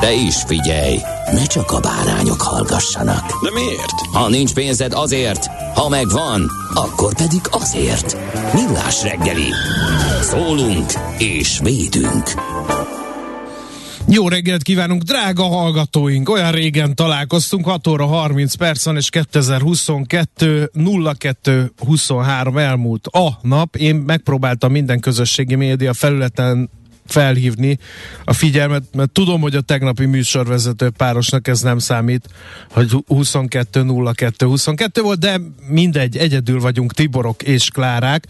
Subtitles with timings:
[0.00, 0.98] De is figyelj,
[1.32, 3.42] ne csak a bárányok hallgassanak.
[3.42, 4.00] De miért?
[4.12, 8.16] Ha nincs pénzed azért, ha megvan, akkor pedig azért.
[8.54, 9.52] Millás reggeli.
[10.20, 12.24] Szólunk és védünk.
[14.08, 16.28] Jó reggelt kívánunk, drága hallgatóink!
[16.28, 20.70] Olyan régen találkoztunk, 6 óra 30 percen, és 2022
[21.18, 23.76] 02 23 elmúlt a nap.
[23.76, 26.70] Én megpróbáltam minden közösségi média felületen
[27.10, 27.78] felhívni
[28.24, 32.28] a figyelmet, mert tudom, hogy a tegnapi műsorvezető párosnak ez nem számít,
[32.70, 38.26] hogy 22-02-22 volt, de mindegy, egyedül vagyunk Tiborok és Klárák,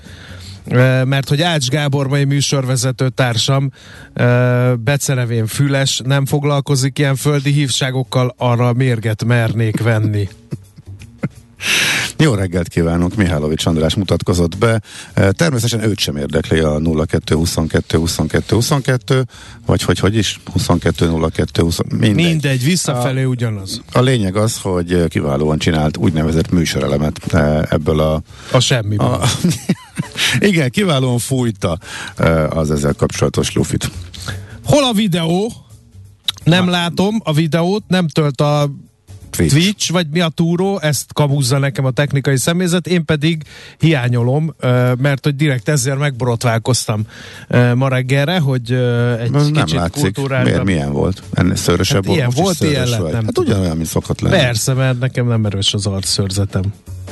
[1.04, 3.72] mert hogy Ács Gábor, mai műsorvezető társam,
[4.78, 10.28] becerevén füles, nem foglalkozik ilyen földi hívságokkal, arra mérget mernék venni.
[12.16, 14.80] Jó reggelt kívánunk, Mihálovics András mutatkozott be.
[15.14, 19.24] Természetesen őt sem érdekli a 02 22 22 22,
[19.66, 22.14] vagy hogy hogy is 22 02 20, mindegy.
[22.14, 23.82] Mindegy, visszafelé a, ugyanaz.
[23.92, 27.34] A lényeg az, hogy kiválóan csinált úgynevezett műsorelemet
[27.70, 28.22] ebből a...
[28.52, 29.06] A semmiből.
[29.06, 29.28] A,
[30.50, 31.78] igen, kiválóan fújta
[32.48, 33.90] az ezzel kapcsolatos lufit.
[34.64, 35.52] Hol a videó?
[36.44, 36.70] Nem Ma.
[36.70, 38.70] látom a videót, nem tölt a
[39.30, 39.54] Twitch.
[39.54, 43.42] Twitch, vagy mi a túró, ezt kabuzza nekem a technikai személyzet, én pedig
[43.78, 44.54] hiányolom,
[44.98, 47.02] mert hogy direkt ezzel megborotválkoztam
[47.74, 48.72] ma reggelre, hogy
[49.20, 50.28] egy nem kicsit látszik.
[50.28, 51.22] Miért, milyen volt?
[51.34, 52.18] Ennél szörösebb hát volt?
[52.18, 54.36] Ilyen volt, ilyen lett, nem Hát ugyanolyan, mint szokott lenni.
[54.36, 56.62] Persze, mert nekem nem erős az arcszörzetem.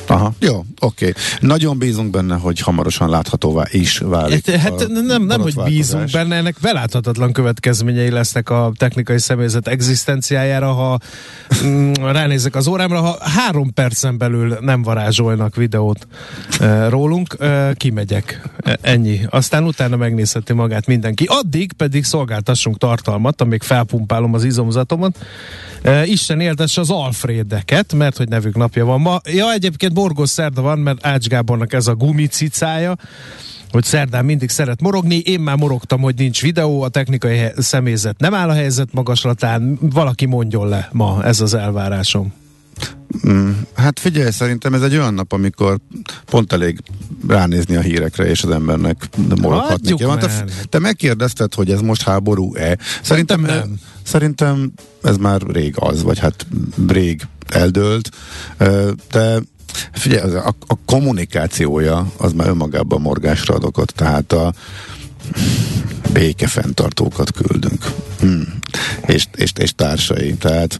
[0.09, 1.09] Aha, jó, oké.
[1.09, 1.13] Okay.
[1.41, 4.51] Nagyon bízunk benne, hogy hamarosan láthatóvá is válik.
[4.51, 10.73] Hát, hát nem, nem, hogy bízunk benne, ennek beláthatatlan következményei lesznek a technikai személyzet egzisztenciájára,
[10.73, 10.99] ha
[11.65, 16.07] mm, ránézek az órámra, ha három percen belül nem varázsolnak videót
[16.61, 18.43] e, rólunk, e, kimegyek.
[18.59, 19.21] E, ennyi.
[19.31, 21.25] Aztán utána megnézheti magát mindenki.
[21.29, 25.19] Addig pedig szolgáltassunk tartalmat, amíg felpumpálom az izomzatomat.
[25.83, 29.21] E, Isten éltesse az Alfredeket, mert hogy nevük napja van ma.
[29.25, 32.97] Ja, egyébként borgos szerda van, mert Ács Gábornak ez a gumicicája,
[33.71, 35.19] hogy szerdán mindig szeret morogni.
[35.19, 39.79] Én már morogtam, hogy nincs videó, a technikai személyzet nem áll a helyzet magaslatán.
[39.81, 42.33] Valaki mondjon le ma, ez az elvárásom.
[43.29, 45.79] Mm, hát figyelj, szerintem ez egy olyan nap, amikor
[46.25, 46.81] pont elég
[47.29, 49.09] ránézni a hírekre, és az embernek
[49.41, 50.17] moroghatni kell.
[50.17, 52.79] Te, te megkérdezted, hogy ez most háború-e?
[53.03, 53.75] Szerintem nem.
[54.03, 54.73] Szerintem
[55.03, 56.47] ez már rég az, vagy hát
[56.89, 58.11] rég eldőlt,
[59.11, 59.41] de
[59.93, 64.53] Figyelj, a, a kommunikációja az már önmagában morgásra ad tehát a
[66.13, 67.85] békefenntartókat küldünk.
[68.21, 68.59] Hmm.
[69.07, 70.35] És, és, és társai.
[70.35, 70.79] Tehát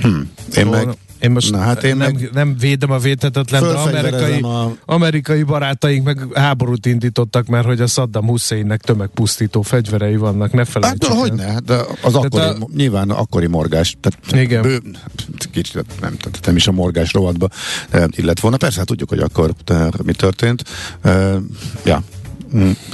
[0.00, 0.30] hmm.
[0.56, 0.88] én meg
[1.24, 4.76] én most Na, hát én nem, meg nem védem a védhetetlen, de amerikai, a...
[4.84, 11.12] amerikai barátaink meg háborút indítottak, mert hogy a Saddam Husseinnek tömegpusztító fegyverei vannak, ne felejtsük.
[11.12, 12.56] Hát, hogy ne, de az akkori, a...
[12.74, 14.62] nyilván akkori morgás, tehát Igen.
[14.62, 14.80] Bő,
[15.52, 17.48] kicsit nem, tehát nem is a morgás rovatba
[18.10, 18.56] illet volna.
[18.56, 19.54] Persze, hát tudjuk, hogy akkor
[20.02, 20.64] mi történt.
[21.04, 21.36] Uh,
[21.84, 22.02] ja,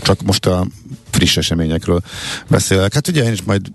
[0.02, 0.66] csak most a
[1.10, 2.00] friss eseményekről
[2.48, 2.94] beszélek.
[2.94, 3.70] Hát ugye én is majd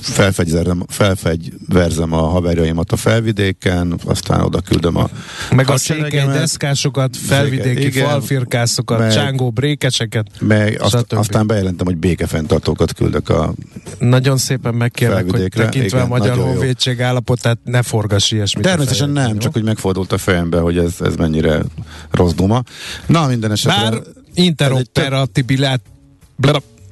[0.00, 5.08] felfegyverzem, felfegyverzem a haverjaimat a felvidéken, aztán oda küldöm a
[5.54, 11.96] Meg a székely deszkásokat, felvidéki igen, falfirkászokat, meg, csángó brékeseket, meg azt, aztán bejelentem, hogy
[11.96, 13.52] békefenntartókat küldök a
[13.98, 18.64] Nagyon szépen megkérlek, hogy tekintve igen, a Magyar Honvédség állapotát ne forgass ilyesmit.
[18.64, 19.36] Természetesen nem, jó?
[19.36, 21.62] csak hogy megfordult a fejembe, hogy ez, ez mennyire
[22.10, 22.62] rossz duma.
[23.06, 23.90] Na, minden esetre...
[23.90, 24.02] Bár
[24.34, 25.78] interoperabilitás.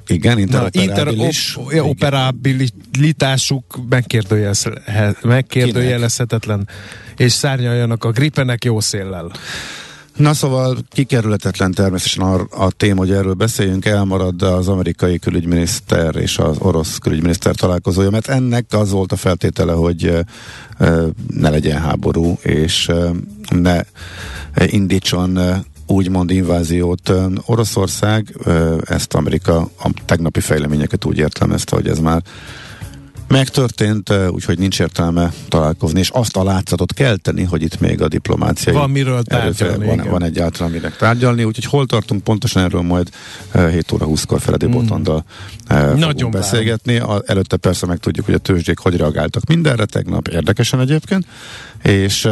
[0.07, 1.57] Igen, interoperabilis.
[1.71, 3.79] Interoperabilitásuk
[5.21, 6.67] megkérdőjelezhetetlen,
[7.17, 9.31] és szárnyaljanak a gripenek jó széllel.
[10.15, 16.37] Na szóval kikerülhetetlen természetesen a, a téma, hogy erről beszéljünk, elmarad az amerikai külügyminiszter és
[16.37, 20.13] az orosz külügyminiszter találkozója, mert ennek az volt a feltétele, hogy
[21.33, 22.91] ne legyen háború, és
[23.49, 23.81] ne
[24.65, 25.39] indítson
[25.89, 27.13] úgymond inváziót
[27.45, 28.35] Oroszország,
[28.83, 32.21] ezt Amerika a tegnapi fejleményeket úgy értelmezte, hogy ez már
[33.29, 38.07] megtörtént, úgyhogy nincs értelme találkozni, és azt a látszatot kell tenni, hogy itt még a
[38.07, 43.09] diplomáciai van miről tárgyalni, van, van egyáltalán minek tárgyalni, úgyhogy hol tartunk pontosan erről majd
[43.71, 44.71] 7 óra 20-kor Feledi mm.
[44.71, 45.23] Botondal
[45.95, 46.97] Nagyon beszélgetni.
[46.97, 51.25] A, előtte persze meg tudjuk, hogy a tőzsdék hogy reagáltak mindenre tegnap, érdekesen egyébként,
[51.83, 52.27] és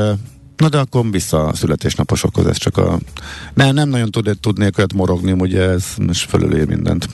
[0.57, 2.99] Na de akkor vissza a születésnaposokhoz, ez csak a...
[3.53, 7.07] Nem, nem nagyon tud, tudnék olyat morogni, ugye ez most fölülér mindent.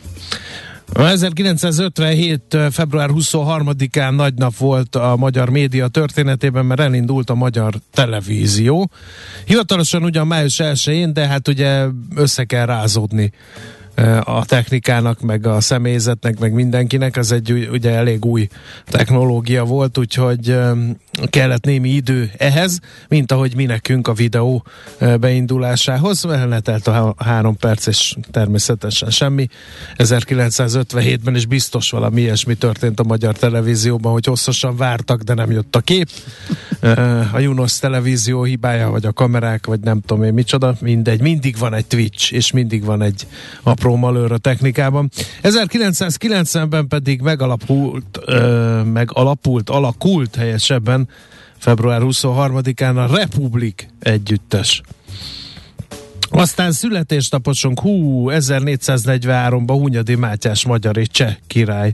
[0.93, 2.57] 1957.
[2.71, 8.89] február 23-án nagy nap volt a magyar média történetében, mert elindult a magyar televízió.
[9.45, 11.85] Hivatalosan ugyan május 1-én, de hát ugye
[12.15, 13.31] össze kell rázódni
[14.23, 18.47] a technikának, meg a személyzetnek, meg mindenkinek, az egy ugye elég új
[18.85, 20.57] technológia volt, úgyhogy
[21.29, 24.65] kellett némi idő ehhez, mint ahogy mi nekünk a videó
[25.19, 26.23] beindulásához.
[26.23, 29.47] Letelt a három perc, és természetesen semmi.
[29.97, 35.75] 1957-ben is biztos valami ilyesmi történt a magyar televízióban, hogy hosszasan vártak, de nem jött
[35.75, 36.09] a kép.
[37.33, 41.21] A Junos televízió hibája, vagy a kamerák, vagy nem tudom én micsoda, mindegy.
[41.21, 43.27] Mindig van egy Twitch, és mindig van egy
[43.63, 45.09] apró malőr a technikában.
[45.43, 48.19] 1990-ben pedig megalapult,
[48.93, 51.02] megalapult, alakult helyesebben
[51.57, 54.81] február 23-án a Republik együttes.
[56.29, 61.93] Aztán születésnaposunk, hú, 1443-ban Hunyadi Mátyás magyar és cseh király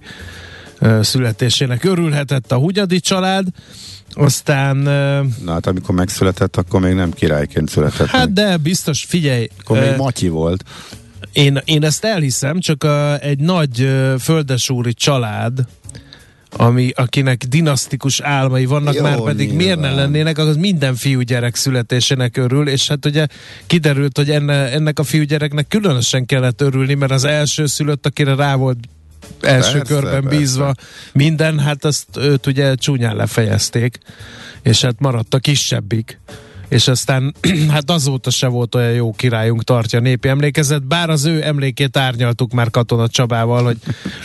[1.01, 3.47] születésének örülhetett a Hunyadi család,
[4.13, 4.77] aztán...
[5.43, 8.33] Na hát amikor megszületett, akkor még nem királyként született Hát meg.
[8.33, 9.47] de biztos, figyelj...
[9.59, 10.63] Akkor még Matyi volt.
[11.31, 13.89] Én, én ezt elhiszem, csak a, egy nagy
[14.19, 15.59] földesúri család,
[16.51, 19.65] ami, akinek dinasztikus álmai vannak, Jó, már pedig nyilván.
[19.65, 23.27] miért ne lennének, az minden fiúgyerek születésének örül, és hát ugye
[23.67, 28.55] kiderült, hogy enne, ennek a fiúgyereknek különösen kellett örülni, mert az első szülött, akire rá
[28.55, 28.77] volt
[29.41, 30.37] első persze, körben persze.
[30.37, 30.73] bízva
[31.13, 33.97] minden, hát azt őt ugye csúnyán lefejezték,
[34.61, 36.19] és hát maradt a kisebbik
[36.69, 37.35] és aztán
[37.75, 42.51] hát azóta se volt olyan jó királyunk tartja népi emlékezet, bár az ő emlékét árnyaltuk
[42.51, 43.77] már Katona Csabával, hogy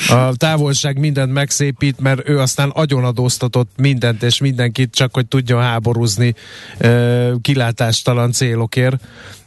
[0.08, 6.34] a távolság mindent megszépít, mert ő aztán agyonadóztatott mindent és mindenkit, csak hogy tudjon háborúzni
[7.40, 9.04] kilátástalan célokért.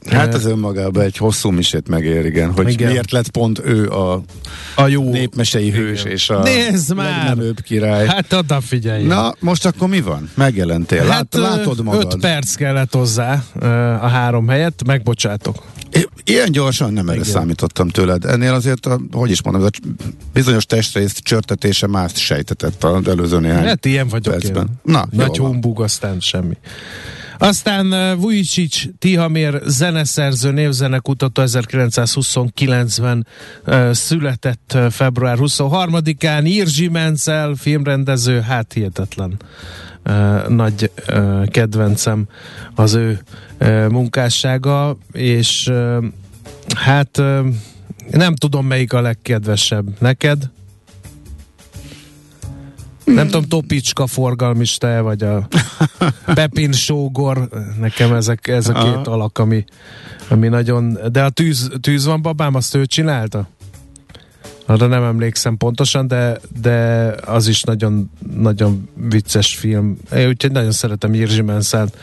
[0.10, 2.90] Hát ez önmagában egy hosszú misét megér, igen, hogy igen.
[2.92, 4.22] miért lett pont ő a,
[4.76, 6.12] a jó népmesei hős igen.
[6.12, 7.38] és a Nézd már!
[7.64, 8.06] király.
[8.08, 9.04] Hát odafigyelj!
[9.04, 10.30] Na, most akkor mi van?
[10.34, 12.14] Megjelentél, hát, Lát, látod magad.
[12.14, 13.44] Öt perc kellett hozzá
[14.02, 15.64] a három helyet, megbocsátok.
[16.24, 17.32] Ilyen gyorsan nem erre Igen.
[17.32, 18.26] számítottam tőled.
[18.26, 19.68] Ennél azért, a, hogy is mondom, a
[20.34, 24.68] bizonyos testrészt csörtetése más sejtetett az előző néhány Hát ilyen vagyok percben.
[24.70, 24.94] én.
[24.94, 26.58] Na, Nagy humbug, aztán semmi.
[27.38, 33.28] Aztán uh, Vujicic Tihamér zeneszerző, névzenekutató 1929-ben
[33.68, 39.38] uh, született uh, február 23-án, Irzsi Menzel, filmrendező, hát hihetetlen
[40.48, 40.92] nagy
[41.46, 42.28] kedvencem
[42.76, 43.20] az ő
[43.90, 45.72] munkássága, és
[46.76, 47.22] hát
[48.12, 49.86] nem tudom melyik a legkedvesebb.
[50.00, 50.50] Neked?
[53.16, 55.48] Nem tudom, Topicska forgalmista vagy a
[56.26, 57.50] Pepin Sógor,
[57.80, 59.66] nekem ezek, ez a két alak, ami,
[60.28, 60.98] ami nagyon...
[61.12, 63.48] De a tűz, tűz van babám, azt ő csinálta?
[64.66, 66.76] Arra nem emlékszem pontosan, de, de
[67.26, 69.98] az is nagyon, nagyon vicces film.
[70.16, 71.98] Én úgyhogy nagyon szeretem Jirzsi Menszelt.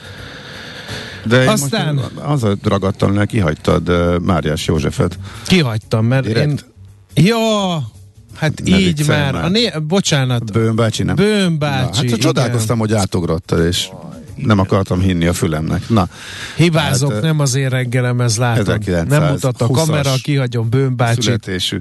[1.25, 2.01] De Aztán...
[2.15, 5.19] az a ragadtam, hogy kihagytad uh, Máriás Józsefet.
[5.47, 6.67] Kihagytam, mert Direkt.
[7.15, 7.25] én...
[7.25, 7.77] Ja,
[8.35, 9.33] Hát ne így már.
[9.33, 9.45] már.
[9.45, 10.53] A né- bocsánat.
[10.53, 11.15] Bőn bácsi, nem?
[11.15, 12.05] Bőn bácsi.
[12.05, 13.89] Na, hát csodálkoztam, hogy átugrottad, és
[14.35, 15.89] nem akartam hinni a fülemnek.
[15.89, 16.09] Na,
[16.57, 18.79] Hibázok, hát, nem az én reggelem, ez látom.
[19.09, 21.23] Nem mutat a kamera, kihagyom Bőn bácsi.
[21.23, 21.81] Születésű.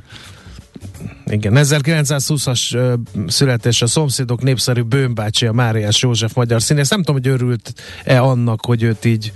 [1.25, 2.93] Igen, 1920-as uh,
[3.27, 6.89] születés a szomszédok népszerű Bőnbácsi, a Máriás József magyar színész.
[6.89, 9.31] Nem tudom, hogy örült-e annak, hogy őt így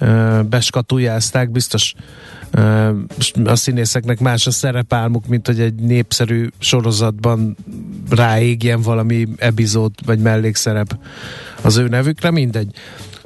[0.00, 1.50] uh, beskatujázták.
[1.50, 1.94] Biztos
[2.54, 2.88] uh,
[3.44, 7.56] a színészeknek más a szerepálmuk, mint hogy egy népszerű sorozatban
[8.10, 10.98] ráégjen valami epizód vagy mellékszerep
[11.62, 12.74] az ő nevükre, mindegy.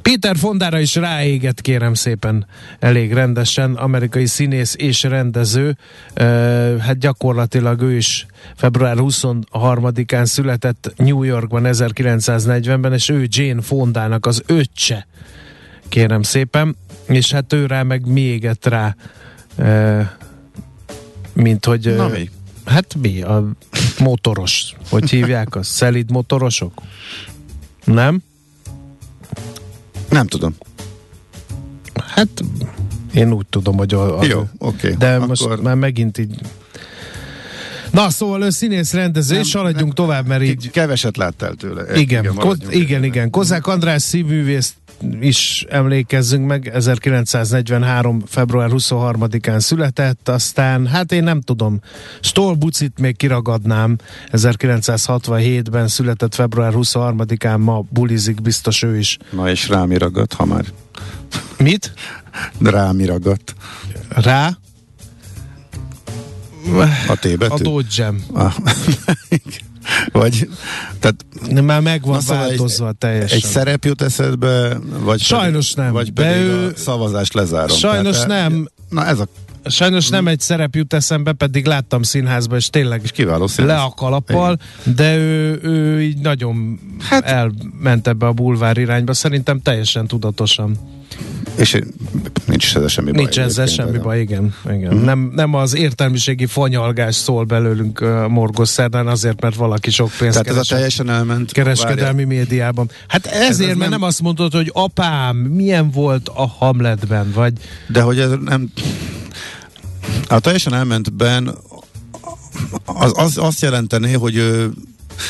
[0.07, 2.47] Péter Fondára is ráégett, kérem szépen,
[2.79, 5.77] elég rendesen, amerikai színész és rendező,
[6.81, 14.43] hát gyakorlatilag ő is február 23-án született New Yorkban 1940-ben, és ő Jane Fondának az
[14.47, 15.07] öccse,
[15.89, 18.97] kérem szépen, és hát ő rá meg mi égett rá,
[21.33, 21.95] mint hogy...
[21.97, 22.31] Na mi?
[22.65, 23.23] Hát mi?
[23.23, 23.45] A
[23.99, 24.75] motoros.
[24.89, 26.83] Hogy hívják a Szelid motorosok?
[27.85, 28.23] Nem?
[30.09, 30.55] Nem tudom.
[32.07, 32.29] Hát
[33.15, 34.49] én úgy tudom, hogy a, a Jó, oké.
[34.59, 34.95] Okay.
[34.95, 35.29] De Akkor...
[35.29, 36.41] most már megint így
[37.91, 40.71] Na, szóval ő színész rendező, nem, és haladjunk nem, tovább, mert így...
[40.71, 41.99] Keveset láttál tőle.
[42.01, 43.31] Igen, igen, ko- igen, igen.
[43.31, 44.75] Kozák András szívművész
[45.21, 48.23] is emlékezzünk meg, 1943.
[48.27, 51.81] február 23-án született, aztán hát én nem tudom,
[52.21, 53.97] Stolbucit még kiragadnám,
[54.33, 59.19] 1967-ben született február 23-án, ma bulizik biztos ő is.
[59.31, 60.65] Ma is rám iragadt, ha már.
[61.59, 61.93] Mit?
[62.61, 63.55] Rám iragadt.
[64.09, 64.59] Rá?
[67.09, 67.55] A T betű?
[67.55, 68.55] A Dodge Ah.
[70.13, 70.49] Vagy,
[71.01, 71.27] tehát...
[71.63, 73.37] Már meg van szóval változva egy, teljesen.
[73.37, 75.93] Egy szerep jut eszedbe, vagy Sajnos pedig, nem.
[75.93, 76.67] Vagy pedig ő...
[76.67, 77.77] a szavazást lezárom.
[77.77, 78.69] Sajnos Tehát, nem.
[78.89, 79.27] Na ez a
[79.69, 83.71] Sajnos nem egy szerep jut eszembe, pedig láttam színházba, és tényleg és kiváló színész.
[83.71, 89.61] le a kalappal, de ő, ő így nagyon hát, elment ebbe a bulvár irányba, szerintem
[89.61, 90.79] teljesen tudatosan.
[91.57, 91.79] És
[92.47, 93.23] nincs ezzel semmi baj.
[93.23, 94.55] Nincs ezzel semmi baj, igen.
[94.65, 94.95] igen.
[94.95, 95.05] Mm-hmm.
[95.05, 100.33] Nem, nem az értelmiségi fanyalgás szól belőlünk uh, Morgos Szerdán azért, mert valaki sok pénzt
[100.33, 101.53] Tehát keres, ez a teljesen elment.
[101.53, 102.39] Kereskedelmi várja.
[102.39, 102.91] médiában.
[103.09, 104.01] Hát ezért, ez mert nem...
[104.01, 107.53] nem azt mondod, hogy apám, milyen volt a Hamletben, vagy...
[107.89, 108.73] De hogy ez nem...
[110.29, 111.55] A teljesen elmentben
[112.85, 114.67] az, az azt jelenteni, hogy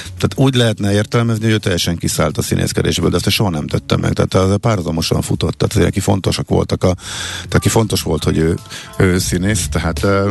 [0.04, 3.96] tehát úgy lehetne értelmezni, hogy ő teljesen kiszállt a színészkedésből, de ezt soha nem tette
[3.96, 4.12] meg.
[4.12, 8.58] Tehát az párhuzamosan futott, tehát neki fontosak voltak a, tehát aki fontos volt, hogy ő,
[8.98, 10.30] ő színész, tehát uh,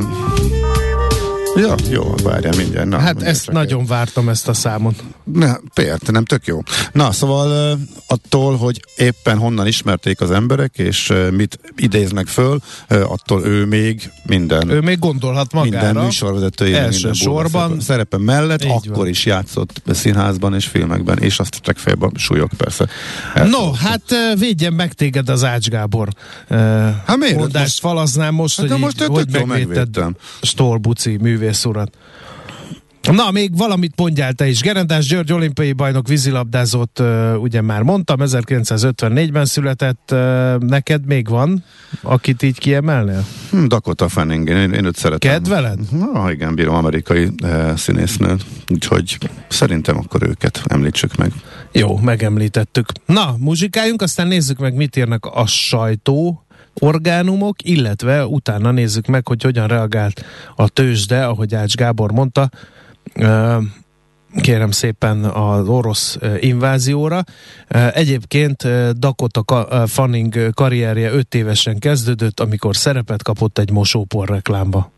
[1.56, 2.88] Ja, jó, várjál mindjárt.
[2.88, 3.88] Na, hát mindjárt ezt nagyon egy...
[3.88, 5.04] vártam ezt a számot.
[5.34, 6.60] Ne, pért, nem tök jó.
[6.92, 13.66] Na, szóval attól, hogy éppen honnan ismerték az emberek, és mit idéznek föl, attól ő
[13.66, 14.70] még minden...
[14.70, 15.86] Ő még gondolhat magára.
[15.86, 17.80] Minden műsorvezetői, minden sorban.
[17.80, 19.08] Szerepe mellett Így akkor van.
[19.08, 22.88] is játszott színházban és filmekben, és azt legfeljebb a súlyok persze.
[23.34, 24.04] El no, hát
[24.40, 26.08] védjen meg téged az Ács Gábor.
[27.06, 27.38] Hát miért?
[27.38, 30.06] Mondást most, falaznám most, hát hogy, most így, hogy megvédted
[30.42, 31.92] Stolbuci művé művész urat.
[33.12, 34.62] Na, még valamit mondjál te is.
[34.62, 37.02] Gerendás György olimpiai bajnok vízilabdázott,
[37.38, 40.16] ugye már mondtam, 1954-ben született.
[40.60, 41.64] Neked még van,
[42.02, 43.26] akit így kiemelnél?
[43.52, 45.32] Hm, Dakota Fanning, én, én őt szeretem.
[45.32, 45.80] Kedveled?
[45.92, 48.36] Na, igen, bírom amerikai uh, színésznő,
[48.74, 51.32] úgyhogy szerintem akkor őket említsük meg.
[51.72, 52.86] Jó, megemlítettük.
[53.06, 56.46] Na, muzsikáljunk, aztán nézzük meg, mit írnak a sajtó
[56.80, 62.50] orgánumok, illetve utána nézzük meg, hogy hogyan reagált a tőzsde, ahogy Ács Gábor mondta,
[64.42, 67.24] kérem szépen az orosz invázióra.
[67.94, 68.68] Egyébként
[69.00, 69.46] Dakota
[69.88, 74.92] Fanning karrierje öt évesen kezdődött, amikor szerepet kapott egy mosópor reklámba.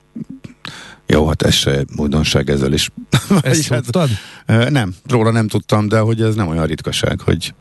[1.09, 2.89] Jó, hát ez se újdonság ezzel is.
[3.41, 4.09] Ezt hát, tudtad?
[4.69, 7.53] Nem, róla nem tudtam, de hogy ez nem olyan ritkaság, hogy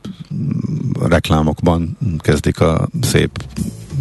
[1.00, 3.44] reklámokban kezdik a szép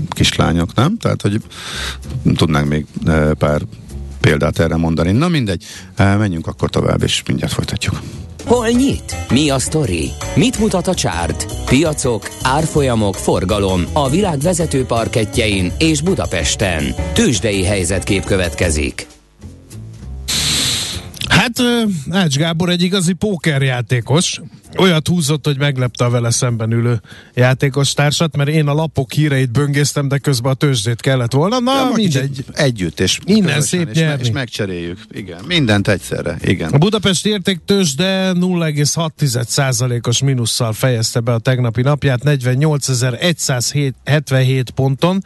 [0.09, 0.97] kislányok, nem?
[0.97, 1.41] Tehát, hogy
[2.35, 2.85] tudnánk még
[3.37, 3.61] pár
[4.21, 5.11] példát erre mondani.
[5.11, 5.63] Na mindegy,
[5.95, 8.01] e, menjünk akkor tovább, és mindjárt folytatjuk.
[8.45, 9.15] Hol nyit?
[9.29, 10.11] Mi a sztori?
[10.35, 11.45] Mit mutat a csárt?
[11.65, 16.95] Piacok, árfolyamok, forgalom a világ vezető parketjein és Budapesten.
[17.13, 19.07] Tősdei helyzetkép következik.
[21.29, 21.53] Hát
[22.09, 24.41] Ács Gábor egy igazi pókerjátékos.
[24.77, 27.01] Olyat húzott, hogy meglepte a vele szemben ülő
[27.33, 31.59] játékos társat, mert én a lapok híreit böngésztem, de közben a tőzsdét kellett volna.
[31.59, 32.45] Na, mindegy.
[32.51, 34.23] Együtt, és innen szép és, nyerni.
[34.23, 34.99] és megcseréljük.
[35.11, 36.37] Igen, mindent egyszerre.
[36.41, 36.71] Igen.
[36.71, 45.23] A Budapest értéktőzsde 0,6%-os minusszal fejezte be a tegnapi napját, 48.177 ponton.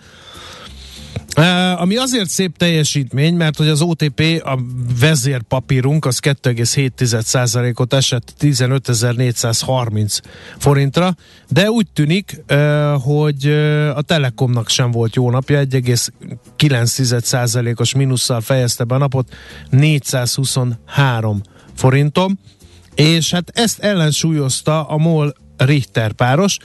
[1.75, 4.59] Ami azért szép teljesítmény, mert hogy az OTP, a
[4.99, 10.19] vezérpapírunk, az 2,7%-ot esett 15.430
[10.57, 11.15] forintra,
[11.49, 12.43] de úgy tűnik,
[13.01, 13.47] hogy
[13.95, 19.35] a Telekomnak sem volt jó napja, 1,9%-os minusszal fejezte be a napot
[19.69, 21.41] 423
[21.75, 22.39] forintom,
[22.95, 26.57] és hát ezt ellensúlyozta a MOL Richter páros,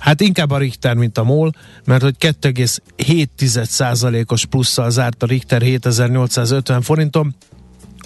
[0.00, 1.52] Hát inkább a Richter, mint a MOL,
[1.84, 7.34] mert hogy 2,7%-os plusszal zárt a Richter 7850 forinton,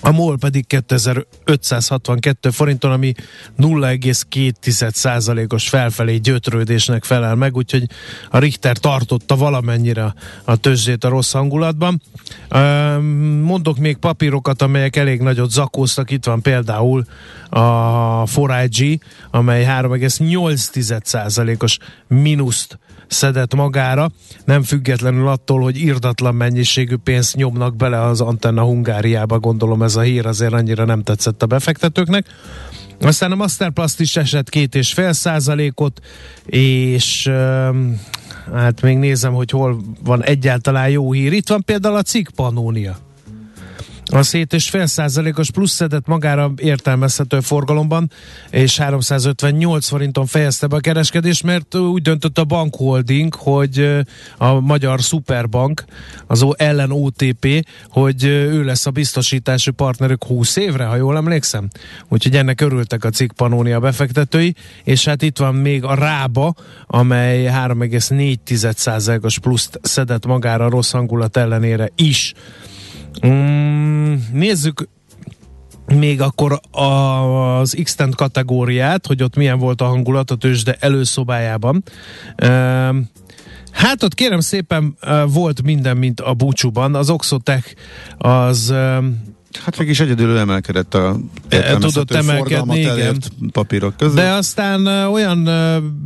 [0.07, 3.13] a MOL pedig 2562 forinton, ami
[3.59, 7.85] 0,2%-os felfelé gyötrődésnek felel meg, úgyhogy
[8.31, 12.03] a Richter tartotta valamennyire a tőzsdét a rossz hangulatban.
[13.43, 16.11] Mondok még papírokat, amelyek elég nagyot zakóztak.
[16.11, 17.05] Itt van például
[17.51, 18.99] a 4IG,
[19.31, 24.11] amely 3,8%-os mínuszt szedett magára,
[24.45, 30.01] nem függetlenül attól, hogy irdatlan mennyiségű pénzt nyomnak bele az Antenna Hungáriába, gondolom ez a
[30.01, 32.27] hír azért annyira nem tetszett a befektetőknek.
[33.01, 36.01] Aztán a Masterplast is esett két és fél százalékot,
[36.47, 37.31] és
[38.53, 41.33] hát még nézem, hogy hol van egyáltalán jó hír.
[41.33, 43.04] Itt van például a cikk Panónia
[44.15, 48.11] A 7,5 százalékos szedett magára értelmezhető forgalomban,
[48.51, 54.05] és 358 forinton fejezte be a kereskedés, mert úgy döntött a bankholding, hogy
[54.39, 55.85] a magyar szuperbank,
[56.27, 61.69] az ellen OTP, hogy ő lesz a biztosítási partnerük 20 évre, ha jól emlékszem.
[62.09, 64.55] Úgyhogy ennek örültek a cikk Panónia befektetői,
[64.85, 66.55] és hát itt van még a Rába,
[66.87, 72.35] amely 3,4%-os pluszt szedett magára a rossz hangulat ellenére is.
[73.27, 74.89] Mm, nézzük
[75.87, 81.83] még akkor az x kategóriát, hogy ott milyen volt a hangulat a tőzsde előszobájában.
[83.71, 86.95] Hát ott kérem szépen volt minden, mint a búcsúban.
[86.95, 87.75] Az Oxotech
[88.19, 88.75] az
[89.63, 91.17] Hát mégis egyedül emelkedett a
[91.49, 93.23] e, tudott emelkedni, igen.
[93.53, 94.17] papírok között.
[94.17, 95.49] De aztán olyan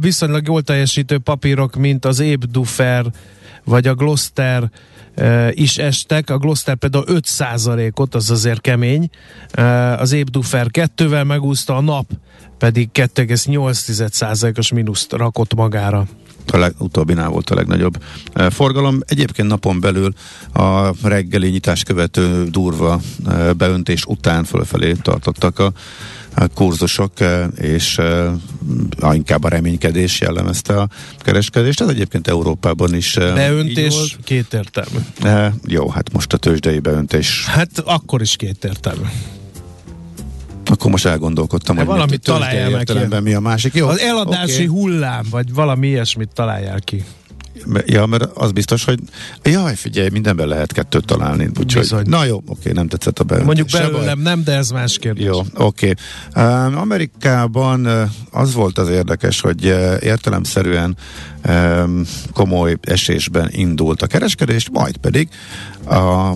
[0.00, 3.06] viszonylag jól teljesítő papírok, mint az Ébdufer
[3.64, 4.70] vagy a Gloster
[5.50, 9.10] is estek, a Gloster például 5%-ot, az azért kemény,
[9.96, 12.06] az Ébdufer 2-vel megúszta, a nap
[12.58, 16.06] pedig 2,8%-os mínuszt rakott magára.
[16.52, 18.02] A legutóbbinál volt a legnagyobb
[18.50, 18.98] forgalom.
[19.06, 20.12] Egyébként napon belül
[20.52, 23.00] a reggeli nyitás követő durva
[23.56, 25.72] beöntés után fölfelé tartottak a
[26.54, 27.12] kurzusok,
[27.56, 28.00] és
[29.12, 31.80] inkább a reménykedés jellemezte a kereskedést.
[31.80, 34.98] Ez egyébként Európában is Beöntés kétértelmű.
[35.66, 37.44] Jó, hát most a tőzsdei beöntés.
[37.46, 39.06] Hát akkor is kétértelmű.
[40.70, 42.92] Akkor most elgondolkodtam, hogy valamit találjál ki.
[43.22, 43.74] mi a másik.
[43.74, 44.66] Jó, az eladási okay.
[44.66, 47.04] hullám, vagy valami ilyesmit találjál ki.
[47.86, 48.98] Ja, mert az biztos, hogy
[49.42, 51.50] jaj, figyelj, mindenben lehet kettőt találni.
[51.58, 53.56] Úgyhogy, na jó, oké, nem tetszett a bejelentés.
[53.56, 55.24] Mondjuk belőlem nem, de ez más kérdés.
[55.24, 55.94] Jó, oké.
[56.36, 60.96] Um, Amerikában uh, az volt az érdekes, hogy uh, értelemszerűen
[61.48, 65.28] um, komoly esésben indult a kereskedés, majd pedig
[65.86, 66.32] a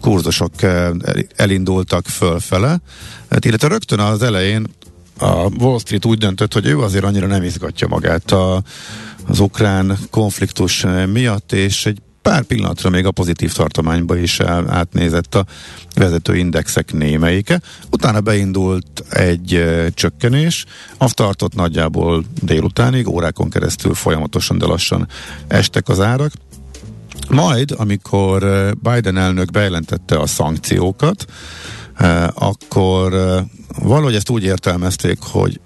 [0.00, 0.88] kurzusok uh,
[1.36, 2.80] elindultak fölfele,
[3.30, 4.66] hát, illetve rögtön az elején
[5.18, 8.62] a Wall Street úgy döntött, hogy ő azért annyira nem izgatja magát a
[9.28, 15.46] az ukrán konfliktus miatt, és egy pár pillanatra még a pozitív tartományba is átnézett a
[15.94, 17.60] vezető indexek némelyike.
[17.90, 20.64] Utána beindult egy csökkenés,
[20.96, 25.08] azt tartott nagyjából délutánig, órákon keresztül folyamatosan, de lassan
[25.48, 26.32] estek az árak.
[27.28, 31.24] Majd, amikor Biden elnök bejelentette a szankciókat,
[32.34, 33.14] akkor
[33.82, 35.60] valahogy ezt úgy értelmezték, hogy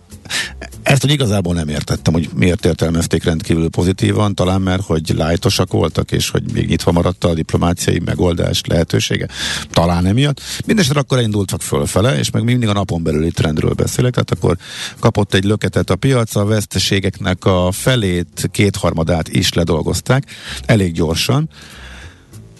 [0.82, 6.12] ezt hogy igazából nem értettem, hogy miért értelmezték rendkívül pozitívan, talán mert, hogy lájtosak voltak,
[6.12, 9.28] és hogy még nyitva maradt a diplomáciai megoldás lehetősége.
[9.70, 10.40] Talán emiatt.
[10.58, 14.56] Mindenesetre akkor elindultak fölfele, és meg mindig a napon belüli trendről beszélek, tehát akkor
[14.98, 20.24] kapott egy löketet a piac, a veszteségeknek a felét, kétharmadát is ledolgozták,
[20.66, 21.48] elég gyorsan.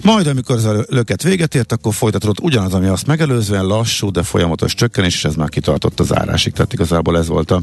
[0.02, 4.22] Majd, amikor ez a löket véget ért, akkor folytatódott ugyanaz, ami azt megelőzően lassú, de
[4.22, 6.52] folyamatos csökkenés, és ez már kitartott az árásig.
[6.52, 7.60] Tehát igazából ez volt a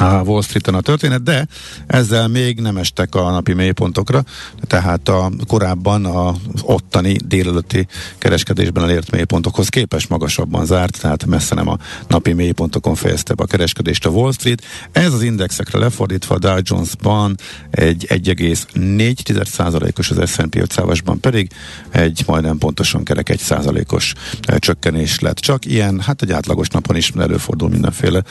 [0.00, 1.46] a Wall Street-en a történet, de
[1.86, 4.24] ezzel még nem estek a napi mélypontokra,
[4.66, 7.86] tehát a korábban az ottani délelőtti
[8.18, 11.76] kereskedésben elért mélypontokhoz képes magasabban zárt, tehát messze nem a
[12.08, 14.62] napi mélypontokon fejezte be a kereskedést a Wall Street.
[14.92, 17.36] Ez az indexekre lefordítva a Dow Jones-ban
[17.70, 21.50] egy 1,4%-os, az S&P 500-asban pedig
[21.90, 25.36] egy majdnem pontosan kerek 1%-os eh, csökkenés lett.
[25.36, 28.22] Csak ilyen, hát egy átlagos napon is előfordul mindenféle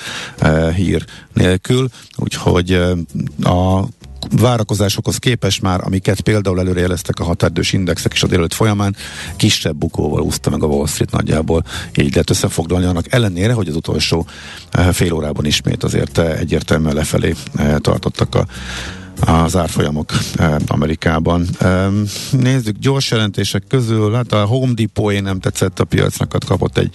[0.42, 1.06] uh, hír
[1.40, 2.72] nélkül, úgyhogy
[3.44, 3.84] a
[4.32, 8.96] várakozásokhoz képest már, amiket például előrejeleztek a határidős indexek is a délőtt folyamán,
[9.36, 11.64] kisebb bukóval úszta meg a Wall Street nagyjából.
[11.96, 14.28] Így lehet összefoglalni annak ellenére, hogy az utolsó
[14.92, 17.36] fél órában ismét azért egyértelműen lefelé
[17.78, 18.46] tartottak a
[19.20, 21.48] az árfolyamok eh, Amerikában.
[21.60, 21.88] Eh,
[22.32, 26.92] nézzük, gyors jelentések közül, hát a Home Depot nem tetszett a piacnak, kapott egy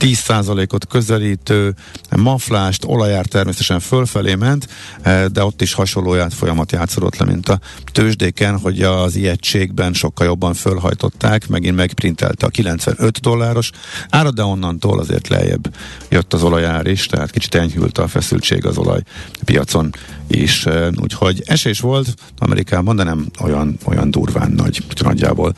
[0.00, 1.74] 10%-ot közelítő
[2.16, 4.68] maflást, olajár természetesen fölfelé ment,
[5.02, 7.60] eh, de ott is hasonlóját folyamat játszódott le, mint a
[7.92, 13.70] tőzsdéken, hogy az ijegységben sokkal jobban fölhajtották, megint megprintelte a 95 dolláros
[14.10, 15.74] árat, de onnantól azért lejjebb
[16.08, 19.00] jött az olajár is, tehát kicsit enyhült a feszültség az olaj
[19.44, 19.94] piacon
[20.26, 20.66] is,
[21.00, 25.54] úgyhogy es esés volt Amerikában, de nem olyan, olyan durván nagy, nagyjából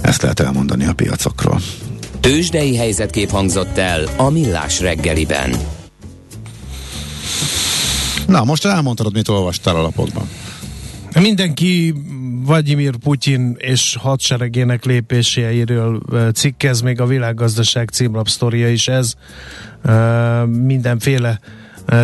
[0.00, 1.60] ezt lehet elmondani a piacokról.
[2.20, 5.54] Tőzsdei helyzetkép hangzott el a Millás reggeliben.
[8.26, 10.28] Na, most elmondtad, mit olvastál a lapokban.
[11.20, 11.94] Mindenki
[12.44, 16.00] Vladimir Putyin és hadseregének lépéseiről
[16.34, 19.14] cikkez, még a világgazdaság címlapsztoria is ez.
[20.46, 21.40] Mindenféle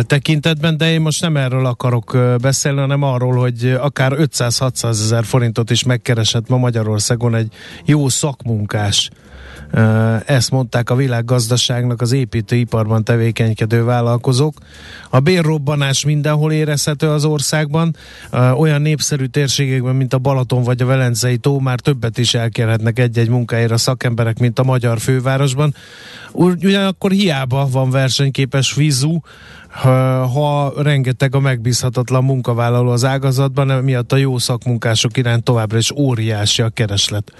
[0.01, 5.69] tekintetben, de én most nem erről akarok beszélni, hanem arról, hogy akár 500-600 ezer forintot
[5.69, 7.51] is megkeresett ma Magyarországon egy
[7.85, 9.09] jó szakmunkás
[10.25, 14.53] Ezt mondták a világgazdaságnak az építőiparban tevékenykedő vállalkozók.
[15.09, 17.95] A bérrobbanás mindenhol érezhető az országban.
[18.57, 23.29] Olyan népszerű térségekben, mint a Balaton vagy a Velencei tó már többet is elkérhetnek egy-egy
[23.29, 25.75] munkáért a szakemberek, mint a magyar fővárosban.
[26.31, 29.21] Ugyanakkor hiába van versenyképes vízú,
[29.69, 35.91] ha, ha rengeteg a megbízhatatlan munkavállaló az ágazatban, miatt a jó szakmunkások iránt továbbra is
[35.91, 37.33] óriási a kereslet.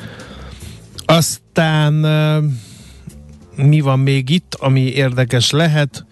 [1.09, 1.93] Aztán
[3.55, 6.05] mi van még itt, ami érdekes lehet?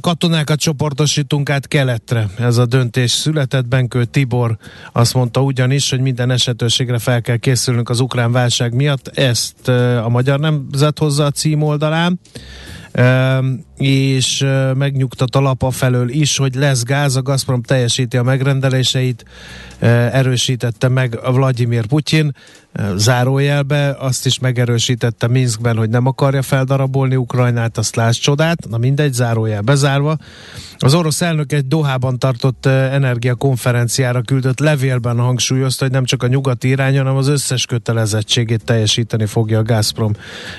[0.00, 2.26] Katonákat csoportosítunk át keletre.
[2.38, 3.66] Ez a döntés született.
[3.66, 4.56] Benkő Tibor
[4.92, 9.08] azt mondta ugyanis, hogy minden esetőségre fel kell készülnünk az ukrán válság miatt.
[9.08, 9.68] Ezt
[10.04, 12.20] a Magyar Nemzet hozza a cím oldalán
[13.76, 19.24] és megnyugtat a lapa felől is, hogy lesz gáz, a Gazprom teljesíti a megrendeléseit,
[20.12, 22.34] erősítette meg Vladimir Putyin,
[22.96, 29.12] zárójelbe, azt is megerősítette Minskben, hogy nem akarja feldarabolni Ukrajnát, azt láss csodát, na mindegy,
[29.12, 30.16] zárójel bezárva.
[30.78, 36.68] Az orosz elnök egy Dohában tartott energiakonferenciára küldött levélben hangsúlyozta, hogy nem csak a nyugati
[36.68, 40.12] irány, hanem az összes kötelezettségét teljesíteni fogja a Gazprom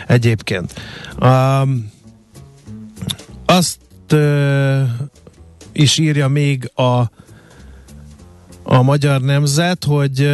[0.07, 0.73] egyébként.
[1.21, 1.91] Um,
[3.45, 3.79] azt
[4.13, 4.81] uh,
[5.71, 7.01] is írja még a
[8.63, 10.29] a magyar nemzet, hogy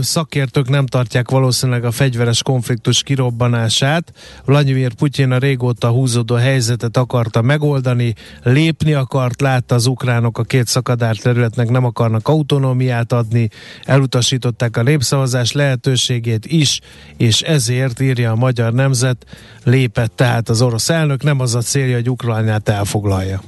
[0.00, 4.12] szakértők nem tartják valószínűleg a fegyveres konfliktus kirobbanását.
[4.44, 10.66] Vladimir Putyin a régóta húzódó helyzetet akarta megoldani, lépni akart, látta az ukránok a két
[10.66, 13.48] szakadár területnek nem akarnak autonómiát adni,
[13.84, 16.80] elutasították a népszavazás lehetőségét is,
[17.16, 19.26] és ezért írja a magyar nemzet,
[19.64, 23.40] lépett tehát az orosz elnök, nem az a célja, hogy Ukrajnát elfoglalja.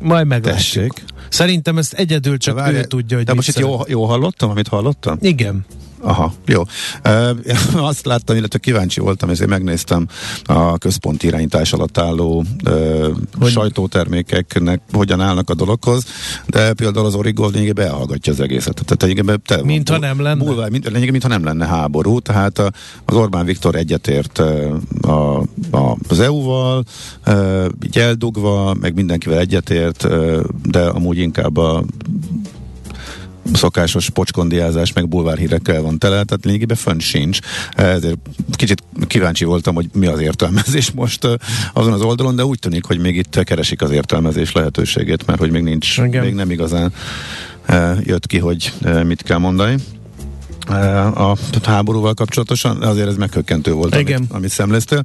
[0.00, 0.94] Majd meglátjuk.
[1.28, 4.68] Szerintem ezt egyedül csak Várj, ő tudja, hogy De most itt jó, jó hallottam, amit
[4.68, 5.18] hallottam?
[5.20, 5.66] Igen.
[6.02, 6.62] Aha, jó.
[7.02, 7.34] E,
[7.90, 10.06] azt láttam, illetve kíváncsi voltam, ezért megnéztem
[10.44, 12.44] a központi irányítás alatt álló
[13.38, 13.50] hogy...
[13.50, 16.04] sajtótermékeknek hogyan állnak a dologhoz,
[16.46, 18.74] de például az Origo lényegében elhallgatja az egészet.
[18.84, 20.44] Tehát lényegében te, mintha nem lenne.
[20.44, 22.70] Bulvár, mint, lényegében, mintha nem lenne háború, tehát a,
[23.04, 24.38] az Orbán Viktor egyetért
[25.00, 25.38] a,
[25.70, 26.84] a, az EU-val,
[27.22, 30.06] e, így eldugva, meg mindenkivel egyetért,
[30.62, 31.84] de amúgy inkább a
[33.52, 37.38] szokásos pocskondiázás, meg bulvárhírekkel van tele, tehát lényegében fönn sincs.
[37.72, 38.18] Ezért
[38.52, 41.26] kicsit kíváncsi voltam, hogy mi az értelmezés most
[41.72, 45.50] azon az oldalon, de úgy tűnik, hogy még itt keresik az értelmezés lehetőségét, mert hogy
[45.50, 46.24] még nincs, Igen.
[46.24, 46.92] még nem igazán
[48.00, 48.72] jött ki, hogy
[49.04, 49.76] mit kell mondani
[51.14, 54.16] a háborúval kapcsolatosan, azért ez meghökkentő volt, Igen.
[54.16, 55.02] amit, amit szemleztél.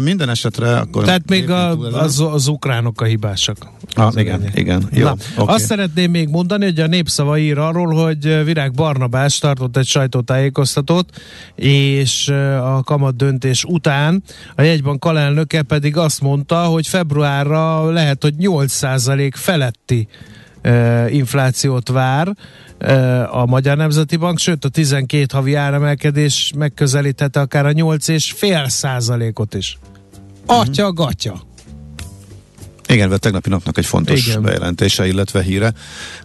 [0.00, 1.04] Minden esetre akkor...
[1.04, 3.56] Tehát még a, az, az ukránok a hibásak.
[3.94, 4.50] Ah, igen, ennyi.
[4.54, 4.88] igen.
[4.92, 5.54] Jó, Na, okay.
[5.54, 11.10] Azt szeretném még mondani, hogy a Népszava ír arról, hogy Virág Barnabás tartott egy sajtótájékoztatót,
[11.54, 12.28] és
[12.62, 14.22] a kamat döntés után
[14.54, 20.08] a jegybank alelnöke pedig azt mondta, hogy februárra lehet, hogy 8% feletti
[21.08, 22.36] inflációt vár
[23.30, 29.78] a Magyar Nemzeti Bank, sőt a 12 havi áremelkedés megközelíthette akár a 8,5 százalékot is.
[30.46, 31.47] Atya, gatya.
[32.88, 34.42] Igen, mert tegnapi napnak egy fontos Igen.
[34.42, 35.72] bejelentése, illetve híre,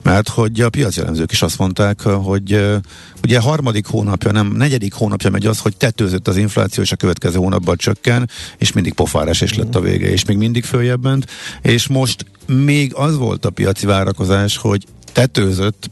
[0.02, 2.80] mert hogy a piacjellemzők is azt mondták, hogy
[3.24, 7.38] ugye harmadik hónapja, nem negyedik hónapja megy az, hogy tetőzött az infláció, és a következő
[7.38, 11.88] hónapban csökken, és mindig pofárás és lett a vége, és még mindig följebb ment, és
[11.88, 15.90] most még az volt a piaci várakozás, hogy tetőzött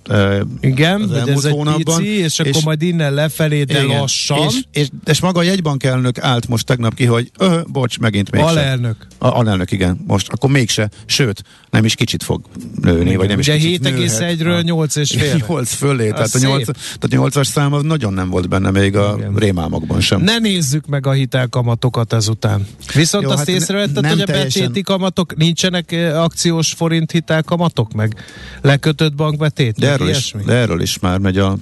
[0.60, 1.98] Igen, az ez egy hónapban.
[1.98, 4.48] Pici, és, és akkor majd innen lefelé, de igen, lassan.
[4.48, 8.32] És, és, és maga a jegybank elnök állt most tegnap ki, hogy öh, bocs, megint
[8.32, 8.48] mégse.
[8.48, 9.08] Alelnök.
[9.18, 10.04] A, alelnök, igen.
[10.08, 10.90] Most akkor mégse.
[11.06, 12.42] Sőt, nem is kicsit fog
[12.82, 15.44] nőni, igen, vagy nem Ugye is kicsit 7,1-ről 8 és fél.
[15.48, 16.66] 8 fölé, tehát a, 8,
[17.00, 19.36] tehát 8-as szám az nagyon nem volt benne még a igen.
[19.36, 20.22] rémálmokban sem.
[20.22, 22.68] Ne nézzük meg a hitelkamatokat ezután.
[22.94, 24.62] Viszont Jó, azt hát észrevetted, hogy a teljesen...
[24.62, 28.16] betéti kamatok nincsenek akciós forint hitelkamatok meg
[28.62, 29.80] lekötött bankbetét?
[29.80, 31.58] De erről, is, de erről is már megy a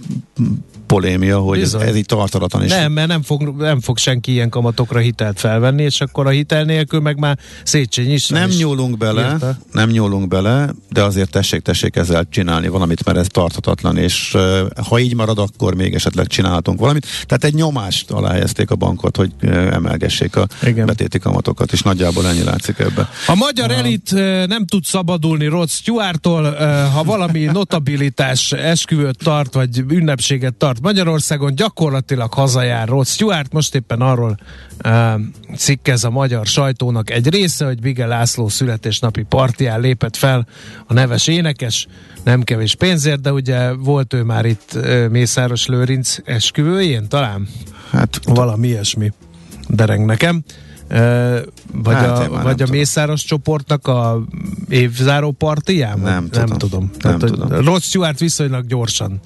[0.90, 2.70] polémia, hogy ez, ez így tartalatlan is.
[2.72, 6.64] Nem, mert nem fog, nem fog senki ilyen kamatokra hitelt felvenni, és akkor a hitel
[6.64, 8.28] nélkül meg már Széchenyi is.
[8.28, 9.58] Nem is nyúlunk bele, írta.
[9.72, 14.38] nem nyúlunk bele, de azért tessék, tessék ezzel csinálni valamit, mert ez tartatatlan, és
[14.90, 17.06] ha így marad, akkor még esetleg csinálhatunk valamit.
[17.26, 19.32] Tehát egy nyomást alá helyezték a bankot, hogy
[19.72, 20.86] emelgessék a Igen.
[20.86, 23.10] betéti kamatokat, és nagyjából ennyi látszik ebbe.
[23.28, 24.12] A magyar elit
[24.48, 26.56] nem tud szabadulni Rod Stewarttól,
[26.94, 34.02] ha valami notabilitás esküvőt tart, vagy ünnepséget tart Magyarországon, gyakorlatilag hazajár Rod Stewart, most éppen
[34.02, 34.40] arról
[34.86, 35.22] uh,
[35.56, 40.48] cikkez a magyar sajtónak egy része, hogy Bige László születésnapi partján lépett fel
[40.88, 41.88] a neves énekes,
[42.24, 47.48] nem kevés pénzért, de ugye volt ő már itt uh, Mészáros Lőrinc esküvőjén talán?
[47.90, 49.12] Hát valami ilyesmi.
[49.68, 50.44] dereng nekem.
[51.74, 52.72] Vagy, hát, a, vagy a tudom.
[52.72, 54.24] Mészáros csoportnak a
[54.70, 56.00] évzáró partiján?
[56.00, 56.58] Nem, nem tudom.
[56.58, 56.92] tudom.
[57.00, 57.66] Nem Tehát, tudom.
[57.66, 59.20] Rod Stewart viszonylag gyorsan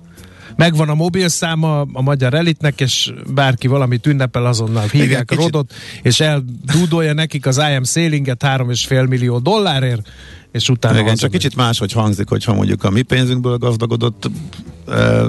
[0.56, 5.74] megvan a mobil száma a magyar elitnek, és bárki valamit ünnepel, azonnal hívják Igen, Rodot,
[6.02, 10.10] és eldúdolja nekik az IM Sailinget 3,5 millió dollárért,
[10.52, 11.00] és utána...
[11.00, 14.30] Igen, csak kicsit máshogy hangzik, hogyha mondjuk a mi pénzünkből gazdagodott
[14.88, 15.24] e,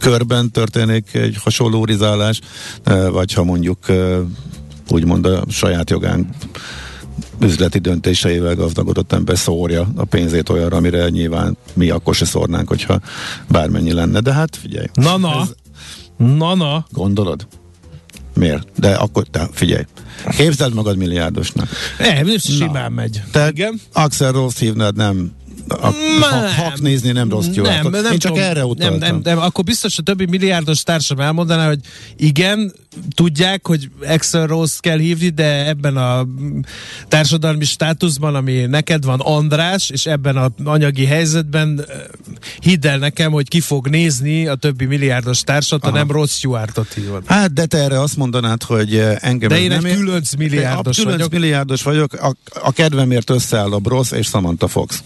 [0.00, 2.40] körben történik egy hasonló rizálás,
[2.84, 4.18] e, vagy ha mondjuk e,
[4.88, 6.28] úgymond a saját jogán
[7.40, 13.00] üzleti döntéseivel gazdagodott ember szórja a pénzét olyanra, amire nyilván mi akkor se szórnánk, hogyha
[13.48, 14.20] bármennyi lenne.
[14.20, 14.86] De hát figyelj.
[14.94, 15.40] Na-na.
[15.40, 15.54] Ez...
[16.16, 16.86] Na-na.
[16.90, 17.46] Gondolod?
[18.34, 18.68] Miért?
[18.76, 19.84] De akkor, te figyelj.
[20.36, 21.68] Képzeld magad milliárdosnak.
[21.98, 23.22] Nem, simán megy.
[23.30, 23.80] Te Igen?
[23.92, 25.32] Axel Rose hívnád nem
[25.68, 27.64] a, ha, hak nézni nem rossz jó.
[27.64, 28.98] Nem, nem Én csak tudom, erre utaltam.
[28.98, 31.80] Nem, nem, nem, akkor biztos a többi milliárdos társam elmondaná, hogy
[32.16, 32.72] igen,
[33.14, 36.26] tudják, hogy Excel Rose kell hívni, de ebben a
[37.08, 41.84] társadalmi státuszban, ami neked van András, és ebben az anyagi helyzetben
[42.60, 46.92] hidd el nekem, hogy ki fog nézni a többi milliárdos társat, ha nem Ross Stewart-ot
[46.92, 47.22] hívod.
[47.26, 51.30] Hát, de te erre azt mondanád, hogy engem De én egy különc milliárdos vagyok.
[51.30, 55.02] milliárdos vagyok, a, a kedvemért összeáll a Brosz és Samantha Fox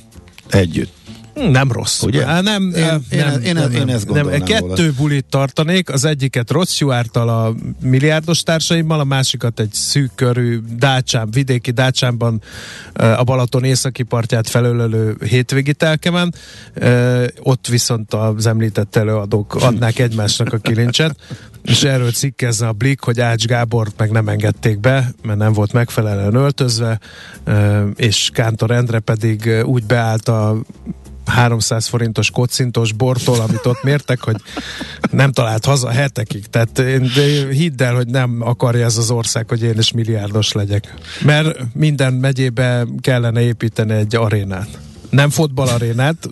[0.50, 0.97] együtt.
[1.38, 2.02] Hm, nem rossz.
[2.02, 2.24] Ugye?
[2.24, 4.92] Há, nem, én, nem, én, nem, én, nem, én ezt nem, Kettő volna.
[4.96, 11.30] bulit tartanék, az egyiket Rod Stewart-tal a milliárdos társaimmal, a másikat egy szűk körű dácsám,
[11.30, 12.42] vidéki dácsámban
[12.92, 16.34] a Balaton északi partját felölelő hétvégi telkemen.
[17.42, 21.16] Ott viszont az említett előadók adnák egymásnak a kilincset,
[21.62, 25.72] és erről cikkezne a Blik, hogy Ács Gábort meg nem engedték be, mert nem volt
[25.72, 26.98] megfelelően öltözve,
[27.96, 30.56] és Kántor Endre pedig úgy beállt a
[31.28, 34.36] 300 forintos kocintos bortól, amit ott mértek, hogy
[35.10, 36.46] nem talált haza hetekig.
[36.46, 40.52] Tehát én, de hidd el, hogy nem akarja ez az ország, hogy én is milliárdos
[40.52, 40.94] legyek.
[41.24, 44.68] Mert minden megyébe kellene építeni egy arénát.
[45.10, 46.28] Nem fotballarénát,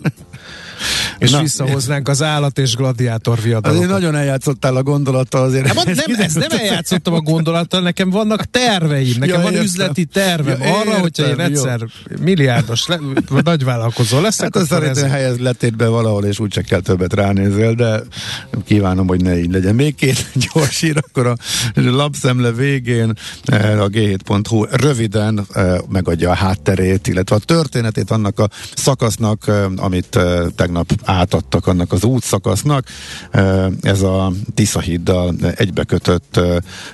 [1.17, 3.75] és Na, visszahoznánk az állat és gladiátor viadalokat.
[3.75, 5.67] Azért nagyon eljátszottál a gondolattal azért.
[5.67, 9.65] Hát, nem, ez nem eljátszottam a gondolattal, nekem vannak terveim, nekem ja, van értem.
[9.65, 12.15] üzleti tervem ja, arra, értem, hogyha én egyszer jó.
[12.23, 12.99] milliárdos, le,
[13.43, 14.53] nagy vállalkozó leszek.
[14.53, 15.11] Hát azt szerintem ez...
[15.11, 18.01] helyez letétbe valahol, és úgyse kell többet ránézél, de
[18.65, 19.75] kívánom, hogy ne így legyen.
[19.75, 21.35] Még két gyors ír, akkor a
[21.75, 23.13] lapszemle végén
[23.45, 29.65] eh, a g7.hu röviden eh, megadja a hátterét, illetve a történetét annak a szakasznak, eh,
[29.75, 30.19] amit
[30.67, 32.87] tegnap átadtak annak az útszakasznak.
[33.81, 36.39] Ez a Tiszahiddal egybekötött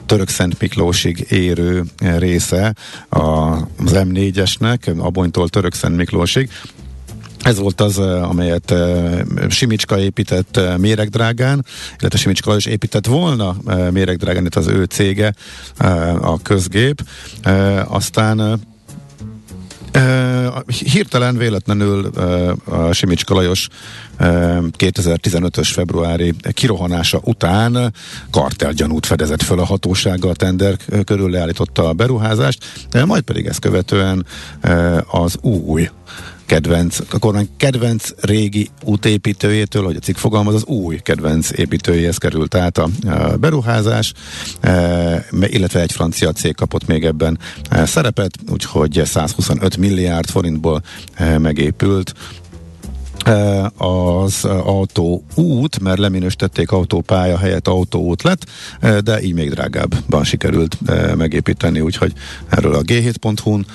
[0.05, 2.75] Török Szent Miklósig érő része
[3.09, 6.49] az M4-esnek, Abonytól Török Szent Miklósig.
[7.39, 8.73] Ez volt az, amelyet
[9.49, 11.65] Simicska épített méregdrágán,
[11.99, 13.55] illetve Simicska is épített volna
[13.91, 15.33] méregdrágán, itt az ő cége,
[16.21, 17.03] a közgép.
[17.88, 18.62] Aztán
[20.91, 22.06] hirtelen véletlenül
[22.65, 23.67] a Simicska Lajos
[24.19, 27.93] 2015-ös februári kirohanása után
[28.32, 34.25] kartelgyanút fedezett föl a hatósága a tender körül leállította a beruházást, majd pedig ezt követően
[35.12, 35.89] az új
[36.45, 42.56] kedvenc, a kormány kedvenc régi útépítőjétől, hogy a cikk fogalmaz, az új kedvenc építőjéhez került
[42.56, 42.89] át a,
[43.39, 44.13] beruházás,
[44.62, 50.82] e, illetve egy francia cég kapott még ebben e, szerepet, úgyhogy 125 milliárd forintból
[51.13, 52.13] e, megépült
[53.77, 58.45] az autóút, mert leminősítették autópálya helyett autóút lett,
[59.03, 60.77] de így még drágábban sikerült
[61.15, 62.13] megépíteni, úgyhogy
[62.49, 63.65] erről a g7.hu-n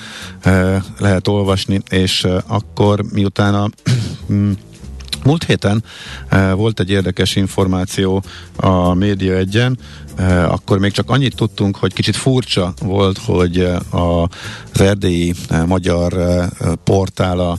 [0.97, 3.69] lehet olvasni, és akkor miután a
[5.23, 5.83] Múlt héten
[6.53, 8.23] volt egy érdekes információ
[8.55, 9.77] a Média egyen,
[10.47, 15.33] akkor még csak annyit tudtunk, hogy kicsit furcsa volt, hogy az erdélyi
[15.65, 16.13] magyar
[16.83, 17.57] portál a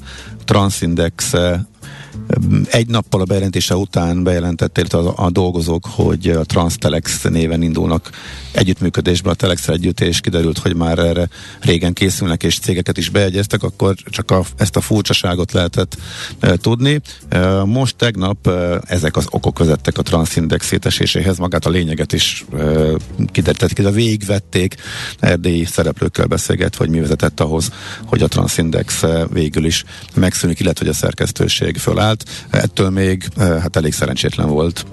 [0.50, 1.30] Transindex
[2.70, 8.11] egy nappal a bejelentése után bejelentették a, a dolgozók, hogy a Transtelex néven indulnak
[8.53, 11.29] együttműködésbe a telex együtt, és kiderült, hogy már erre
[11.61, 15.96] régen készülnek, és cégeket is beegyeztek, akkor csak a, ezt a furcsaságot lehetett
[16.40, 17.01] e, tudni.
[17.29, 22.44] E, most tegnap e, ezek az okok vezettek a Transindex széteséséhez, magát a lényeget is
[22.59, 22.62] e,
[23.33, 24.75] kiderítették, a végvették
[25.18, 27.73] erdélyi szereplőkkel beszélget, hogy mi vezetett ahhoz,
[28.05, 32.24] hogy a Transindex végül is megszűnik, illetve hogy a szerkesztőség fölállt.
[32.50, 34.86] Ettől még hát elég szerencsétlen volt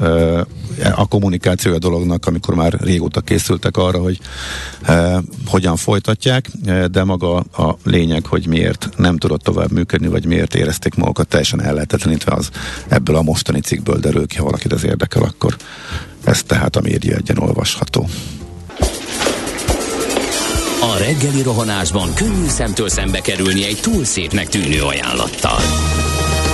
[0.96, 4.20] a kommunikációja dolognak, amikor már régóta készültek arra, hogy
[5.46, 6.50] hogyan folytatják,
[6.92, 11.62] de maga a lényeg, hogy miért nem tudott tovább működni, vagy miért érezték magukat teljesen
[11.62, 12.50] ellehetetlenítve, az
[12.88, 15.56] ebből a mostani cikkből derül ki, ha valakit ez érdekel, akkor
[16.24, 18.10] ez tehát a média egyen olvasható.
[20.82, 25.60] A reggeli rohanásban könnyű szemtől szembe kerülni egy túl szépnek tűnő ajánlattal.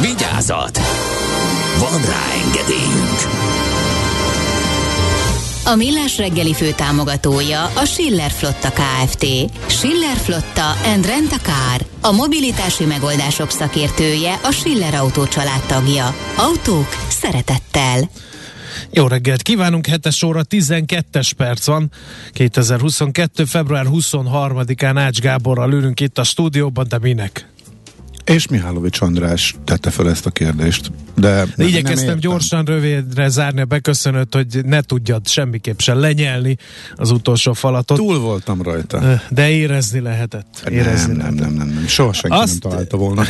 [0.00, 0.78] Vigyázat!
[1.78, 3.20] Van rá engedélyünk!
[5.64, 9.26] A Millás reggeli fő támogatója a Schiller Flotta KFT.
[9.66, 11.86] Schiller Flotta and Rent a Car.
[12.00, 15.24] A mobilitási megoldások szakértője a Schiller Autó
[15.66, 16.14] tagja.
[16.36, 18.10] Autók szeretettel.
[18.90, 21.90] Jó reggelt kívánunk, 7 óra 12-es perc van,
[22.32, 23.44] 2022.
[23.44, 27.55] február 23-án Ács Gáborral ülünk itt a stúdióban, de minek?
[28.26, 30.90] És Mihálovics András tette fel ezt a kérdést.
[31.14, 36.56] De nem, Igyekeztem gyorsan, rövidre zárni a beköszönőt, hogy ne tudjad semmiképp sem lenyelni
[36.94, 37.96] az utolsó falatot.
[37.96, 39.20] Túl voltam rajta.
[39.30, 40.62] De érezni lehetett.
[40.70, 41.38] Érezni nem, lehetett.
[41.40, 41.86] nem, nem, nem, nem.
[41.86, 43.22] Soha senki Azt, nem találta volna.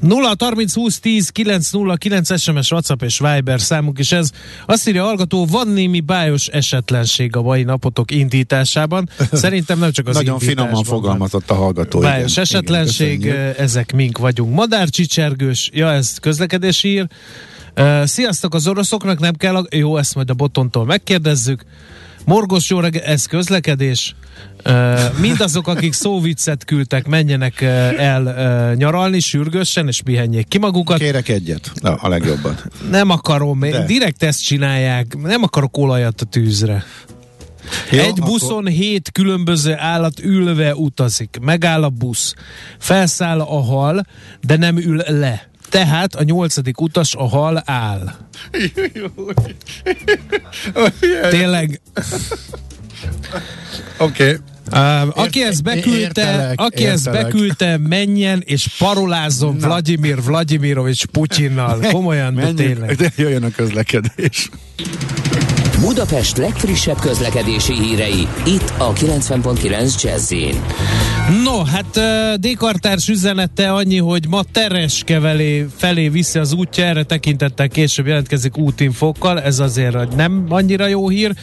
[0.00, 4.30] 0 30 20 10 9 0 9 SMS, WhatsApp és Viber számunk is ez.
[4.66, 9.08] Azt írja hallgató, van némi bájos esetlenség a mai napotok indításában.
[9.32, 11.98] Szerintem nem csak az Nagyon finoman fogalmazott a hallgató.
[11.98, 14.54] Bájos igen, esetlenség, igen, ezek mink vagyunk.
[14.54, 17.06] Madárcsicsergős, ja ez közlekedési ír.
[17.76, 19.66] Uh, sziasztok, az oroszoknak nem kell, a...
[19.70, 21.64] jó, ezt majd a botontól megkérdezzük.
[22.24, 24.14] Morgos jó reggel, ez közlekedés.
[25.20, 30.98] Mindazok, akik szóviccet küldtek, menjenek el nyaralni sürgősen, és pihenjék ki magukat.
[30.98, 32.58] Kérek egyet, a, a legjobban.
[32.90, 33.84] Nem akarom, De.
[33.84, 36.84] direkt ezt csinálják, nem akarok olajat a tűzre.
[37.90, 38.70] Jó, Egy buszon akkor...
[38.70, 41.38] hét különböző állat ülve utazik.
[41.40, 42.34] Megáll a busz,
[42.78, 44.06] felszáll a hal,
[44.40, 45.49] de nem ül le.
[45.70, 48.14] Tehát a nyolcadik utas a hal áll.
[51.30, 51.80] Tényleg.
[53.98, 54.24] Oké.
[54.24, 54.38] Okay.
[55.14, 56.94] Aki ezt beküldte, értelek, aki értelek.
[56.94, 59.66] ezt beküldte, menjen és parolázzon Na.
[59.66, 61.78] Vladimir Vladimirovics Putyinnal.
[61.92, 62.96] Komolyan, de tényleg.
[62.96, 64.50] De jöjjön a közlekedés.
[65.80, 70.32] Budapest legfrissebb közlekedési hírei, itt a 90.9 jazz
[71.44, 72.00] No, hát
[72.40, 79.40] Dékartárs üzenete annyi, hogy ma Tereskevelé felé viszi az útja, erre tekintettel később jelentkezik útinfokkal,
[79.40, 81.34] ez azért nem annyira jó hír.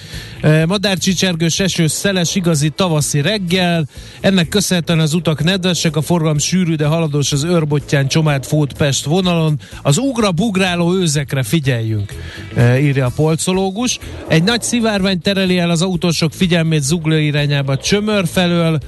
[0.67, 3.87] Madárcsicsergős eső, szeles, igazi tavaszi reggel,
[4.21, 9.05] ennek köszönhetően az utak nedvesek, a forgalom sűrű, de haladós az őrbottyán Csomád Fót Pest
[9.05, 9.59] vonalon.
[9.81, 12.13] Az ugra-bugráló őzekre figyeljünk,
[12.57, 13.99] írja a polcológus.
[14.27, 18.79] Egy nagy szivárvány tereli el az autósok figyelmét zugló irányába Csömör felől.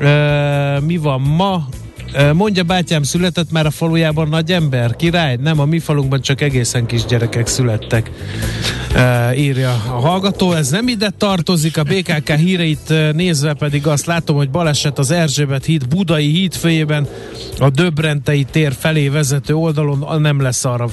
[0.00, 1.68] E, mi van ma?
[2.32, 4.96] Mondja bátyám, született már a falujában nagy ember?
[4.96, 5.36] Király?
[5.36, 8.10] Nem, a mi falunkban csak egészen kis gyerekek születtek.
[8.94, 10.52] E, írja a hallgató.
[10.52, 15.64] Ez nem ide tartozik, a BKK híreit nézve pedig azt látom, hogy baleset az Erzsébet
[15.64, 17.06] híd Budai hídfőjében
[17.58, 20.88] a Döbrentei tér felé vezető oldalon nem lesz arra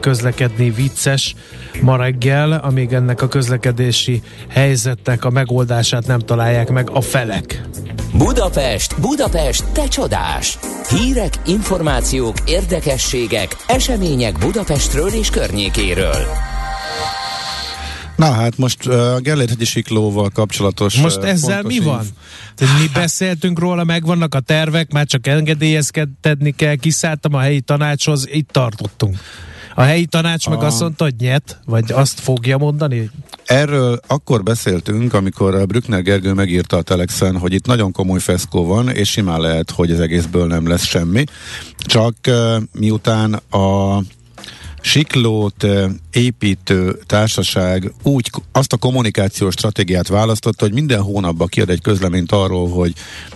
[0.00, 1.34] közlekedni vicces
[1.80, 7.62] ma reggel, amíg ennek a közlekedési helyzetnek a megoldását nem találják meg a felek.
[8.12, 10.45] Budapest, Budapest, te csodás!
[10.88, 16.26] Hírek, információk, érdekességek, események Budapestről és környékéről.
[18.16, 22.06] Na hát most uh, a Gellért siklóval kapcsolatos Most uh, ezzel mi van?
[22.54, 28.28] Tehát mi beszéltünk róla, megvannak a tervek, már csak engedélyezkedni kell, kiszálltam a helyi tanácshoz,
[28.30, 29.16] itt tartottunk.
[29.78, 30.50] A helyi tanács a...
[30.50, 33.10] meg azt mondta, hogy nyet, vagy azt fogja mondani?
[33.44, 38.88] Erről akkor beszéltünk, amikor Brückner Gergő megírta a Telexen, hogy itt nagyon komoly feszkó van,
[38.88, 41.24] és simán lehet, hogy az egészből nem lesz semmi.
[41.78, 43.98] Csak uh, miután a
[44.86, 45.66] Siklót
[46.12, 52.68] építő társaság úgy azt a kommunikációs stratégiát választotta, hogy minden hónapban kiad egy közleményt arról,
[52.68, 52.92] hogy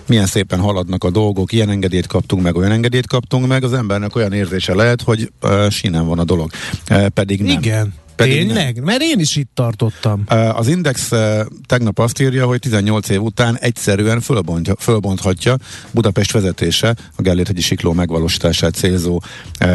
[0.06, 4.16] milyen szépen haladnak a dolgok, ilyen engedélyt kaptunk meg, olyan engedélyt kaptunk meg, az embernek
[4.16, 6.50] olyan érzése lehet, hogy uh, sínen van a dolog.
[6.90, 7.58] Uh, pedig nem.
[7.58, 7.94] Igen.
[8.16, 8.74] Pedig Tényleg?
[8.74, 8.84] Nem.
[8.84, 10.24] Mert én is itt tartottam.
[10.52, 11.10] Az Index
[11.66, 14.22] tegnap azt írja, hogy 18 év után egyszerűen
[14.78, 15.56] fölbonthatja
[15.90, 19.22] Budapest vezetése a Gellért Sikló megvalósítását célzó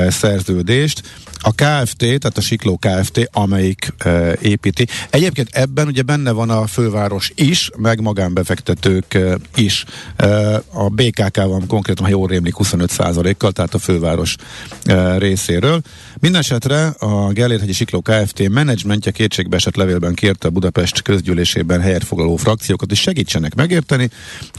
[0.10, 1.02] szerződést.
[1.48, 4.88] A KFT, tehát a Sikló KFT, amelyik e, építi.
[5.10, 9.86] Egyébként ebben ugye benne van a főváros is, meg magánbefektetők e, is.
[10.16, 14.36] E, a BKK van konkrétan, ha jól rémlik, 25%-kal, tehát a főváros
[14.84, 15.82] e, részéről.
[16.20, 18.50] Mindenesetre a Gellérhegyi Sikló Kft.
[18.50, 24.10] Menedzsmentje kétségbeesett levélben kérte a Budapest közgyűlésében helyet foglaló frakciókat, hogy segítsenek megérteni,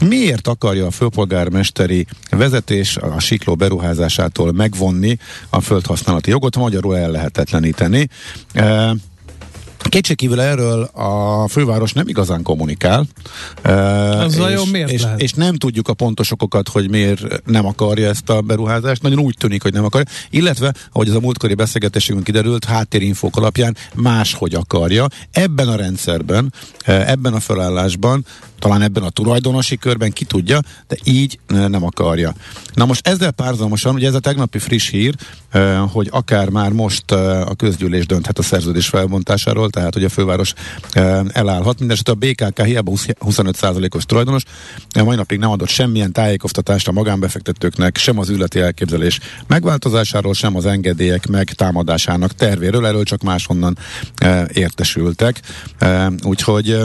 [0.01, 5.17] miért akarja a főpolgármesteri vezetés a sikló beruházásától megvonni
[5.49, 8.09] a földhasználati jogot, magyarul ellehetetleníteni.
[9.89, 13.05] Kétségkívül erről a főváros nem igazán kommunikál.
[13.63, 15.21] Az és, miért és, lehet?
[15.21, 19.01] és nem tudjuk a pontos okokat, hogy miért nem akarja ezt a beruházást.
[19.01, 20.07] Nagyon úgy tűnik, hogy nem akarja.
[20.29, 25.07] Illetve, ahogy az a múltkori beszélgetésünk kiderült, háttérinfók alapján máshogy akarja.
[25.31, 26.53] Ebben a rendszerben,
[26.87, 28.25] ebben a felállásban
[28.59, 32.33] talán ebben a tulajdonosi körben, ki tudja, de így nem akarja.
[32.73, 35.15] Na most ezzel párzamosan, ugye ez a tegnapi friss hír,
[35.91, 40.53] hogy akár már most a közgyűlés dönthet a szerződés felbontásáról, tehát hogy a főváros
[41.31, 41.79] elállhat.
[41.79, 44.43] Mindenesetre a BKK hiába 25%-os tulajdonos,
[45.03, 50.65] mai napig nem adott semmilyen tájékoztatást a magánbefektetőknek, sem az ületi elképzelés megváltozásáról, sem az
[50.65, 53.77] engedélyek megtámadásának tervéről, erről csak máshonnan
[54.53, 55.41] értesültek.
[56.23, 56.76] Úgyhogy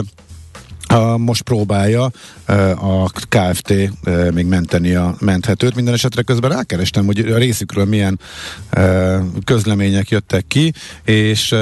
[1.17, 2.11] most próbálja
[2.75, 3.73] a KFT
[4.33, 5.75] még menteni a menthetőt.
[5.75, 8.19] Minden esetre közben rákerestem, hogy a részükről milyen
[9.43, 10.73] közlemények jöttek ki,
[11.05, 11.55] és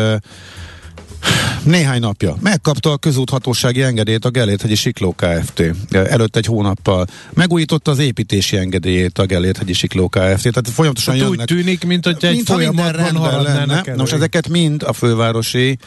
[1.64, 5.64] néhány napja megkapta a közúthatósági engedélyt a Geléthegyi Sikló Kft.
[5.92, 10.42] Előtt egy hónappal megújította az építési engedélyét a Geléthegyi Sikló Kft.
[10.42, 11.40] Tehát folyamatosan Tehát jönnek.
[11.40, 15.78] Úgy tűnik, mint hogy egy folyamatban haladnának Most ezeket mind a fővárosi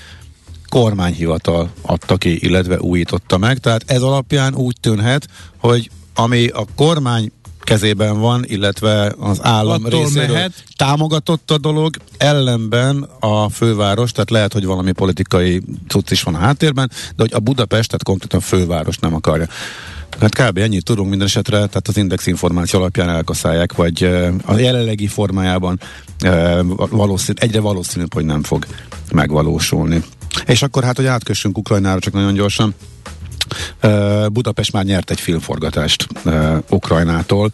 [0.75, 3.59] kormányhivatal adta ki, illetve újította meg.
[3.59, 10.01] Tehát ez alapján úgy tűnhet, hogy ami a kormány kezében van, illetve az állam Attól
[10.01, 10.64] részéről mehet.
[10.77, 16.39] támogatott a dolog, ellenben a főváros, tehát lehet, hogy valami politikai cucc is van a
[16.39, 19.47] háttérben, de hogy a Budapest, tehát konkrétan a főváros nem akarja.
[20.20, 20.59] Hát kb.
[20.59, 24.05] ennyit tudunk minden esetre, tehát az index információ alapján elkaszálják, vagy
[24.45, 25.81] a jelenlegi formájában
[26.91, 28.66] valószínű, egyre valószínűbb, hogy nem fog
[29.12, 30.03] megvalósulni.
[30.47, 32.74] És akkor hát, hogy átkössünk Ukrajnára csak nagyon gyorsan,
[34.32, 36.07] Budapest már nyert egy filmforgatást
[36.68, 37.51] Ukrajnától,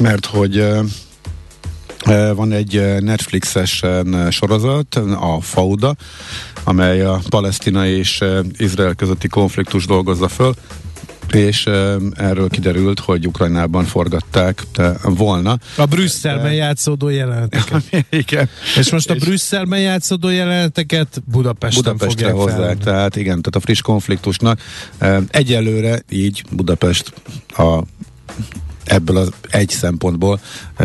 [0.00, 0.66] mert hogy
[2.34, 3.82] van egy Netflixes
[4.30, 5.94] sorozat, a Fauda,
[6.64, 8.24] amely a palesztina és
[8.56, 10.54] Izrael közötti konfliktus dolgozza föl,
[11.34, 11.66] és
[12.14, 14.66] erről kiderült, hogy Ukrajnában forgatták
[15.02, 15.58] volna.
[15.76, 17.82] A Brüsszelben játszódó jeleneteket.
[18.10, 18.48] igen.
[18.76, 22.84] És most a Brüsszelben játszódó jeleneteket Budapesten Budapestre fogják hozzák, felvenni.
[22.84, 24.60] tehát igen, tehát a friss konfliktusnak
[25.30, 27.12] egyelőre így Budapest
[27.48, 27.82] a
[28.84, 30.40] ebből az egy szempontból,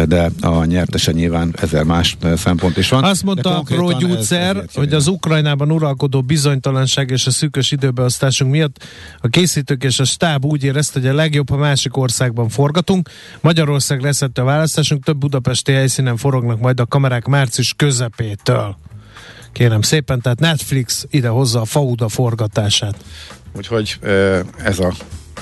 [0.06, 3.04] de a nyertese nyilván ezer más szempont is van.
[3.04, 8.84] Azt mondta a Pro gyógyszer, hogy az Ukrajnában uralkodó bizonytalanság és a szűkös időbeosztásunk miatt
[9.20, 13.10] a készítők és a stáb úgy érezte, hogy a legjobb, ha másik országban forgatunk.
[13.41, 18.78] Magyarország lesz a választásunk, több budapesti helyszínen forognak majd a kamerák március közepétől.
[19.52, 22.95] Kérem szépen, tehát Netflix ide hozza a Fauda forgatását.
[23.56, 24.00] Úgyhogy
[24.64, 24.93] ez a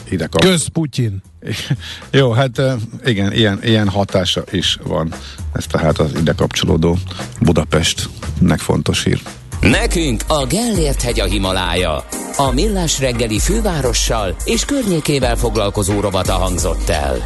[0.10, 0.42] ide kap.
[0.42, 1.22] Köz Putyin.
[2.12, 2.62] Jó, hát
[3.06, 5.14] igen, ilyen, ilyen hatása is van.
[5.54, 6.98] Ez tehát az ide kapcsolódó
[7.42, 9.22] Budapestnek fontos hír.
[9.62, 12.06] Nekünk a Gellért hegy a Himalája.
[12.38, 17.18] A millás reggeli fővárossal és környékével foglalkozó rovata hangzott el.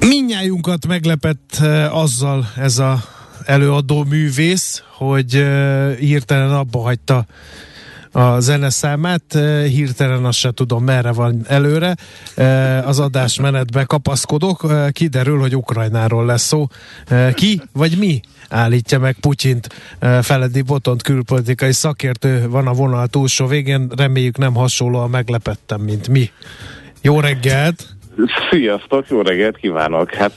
[0.00, 1.56] Minnyájunkat meglepett
[1.90, 3.04] azzal ez a
[3.44, 5.32] előadó művész, hogy
[5.98, 7.26] hirtelen abba hagyta
[8.12, 9.22] a zeneszámát,
[9.68, 11.96] hirtelen azt se tudom merre van előre,
[12.84, 16.66] az adásmenetbe kapaszkodok, kiderül, hogy Ukrajnáról lesz szó.
[17.34, 19.68] Ki vagy mi állítja meg Putyint?
[20.22, 26.30] Feledi Botont külpolitikai szakértő van a vonal túlsó végén, reméljük nem hasonlóan meglepettem, mint mi.
[27.00, 27.96] Jó reggelt!
[28.50, 30.14] Sziasztok, jó reggelt kívánok!
[30.14, 30.32] Hát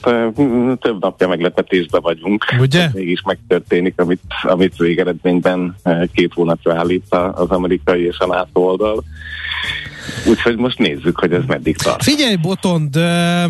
[0.80, 2.44] több napja meglepetésbe vagyunk.
[2.60, 2.88] Ugye?
[2.92, 5.76] Mégis megtörténik, amit, amit végeredményben
[6.12, 9.04] két hónapra állít az amerikai és a NATO oldal.
[10.28, 12.02] Úgyhogy most nézzük, hogy ez meddig tart.
[12.02, 13.44] Figyelj, Botond, uh,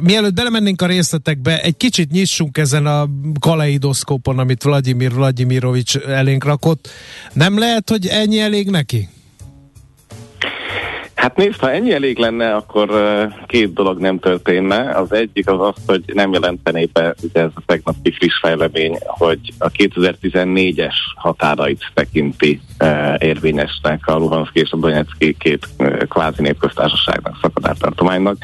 [0.00, 3.08] mielőtt belemennénk a részletekbe, egy kicsit nyissunk ezen a
[3.40, 6.88] kaleidoszkópon, amit Vladimir Vladimirovics elénk rakott.
[7.32, 9.08] Nem lehet, hogy ennyi elég neki?
[11.26, 12.88] Hát nézd, ha ennyi elég lenne, akkor
[13.46, 14.90] két dolog nem történne.
[14.90, 19.38] Az egyik az az, hogy nem jelentené be, ugye ez a tegnapi friss fejlemény, hogy
[19.58, 22.60] a 2014-es határait tekinti
[23.18, 25.68] érvényesnek a Luhanszki és a Donetszki két
[26.08, 28.36] kvázi népköztársaságnak, szakadártartománynak,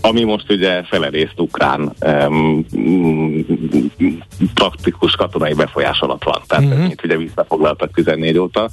[0.00, 2.66] ami most ugye felerészt ukrán um,
[4.54, 6.40] praktikus katonai befolyás alatt van.
[6.46, 6.80] Tehát uh-huh.
[6.80, 8.70] mint ugye visszafoglaltak 14 óta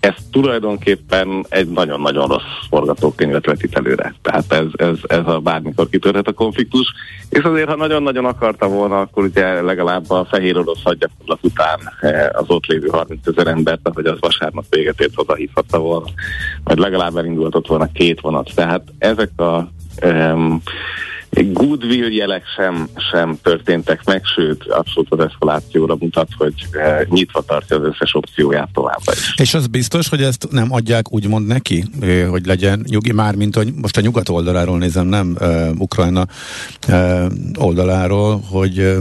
[0.00, 4.14] ez tulajdonképpen egy nagyon-nagyon rossz forgatókönyvet vetít előre.
[4.22, 6.92] Tehát ez, ez, ez a bármikor kitörhet a konfliktus,
[7.28, 12.28] és azért, ha nagyon-nagyon akarta volna, akkor ugye legalább a fehér orosz hadgyakorlat után eh,
[12.32, 16.06] az ott lévő 30 ezer embert, hogy az vasárnap véget ért hívhatta volna,
[16.64, 18.50] vagy legalább elindultott volna két vonat.
[18.54, 19.70] Tehát ezek a
[20.04, 20.62] um,
[21.30, 27.76] goodwill jelek sem, sem történtek meg, sőt, abszolút az eszkalációra mutat, hogy e, nyitva tartja
[27.76, 29.34] az összes opcióját továbbra is.
[29.36, 31.84] És az biztos, hogy ezt nem adják úgymond neki,
[32.30, 36.26] hogy legyen nyugi, már mint hogy most a nyugat oldaláról nézem, nem uh, Ukrajna
[36.88, 37.24] uh,
[37.58, 38.96] oldaláról, hogy uh,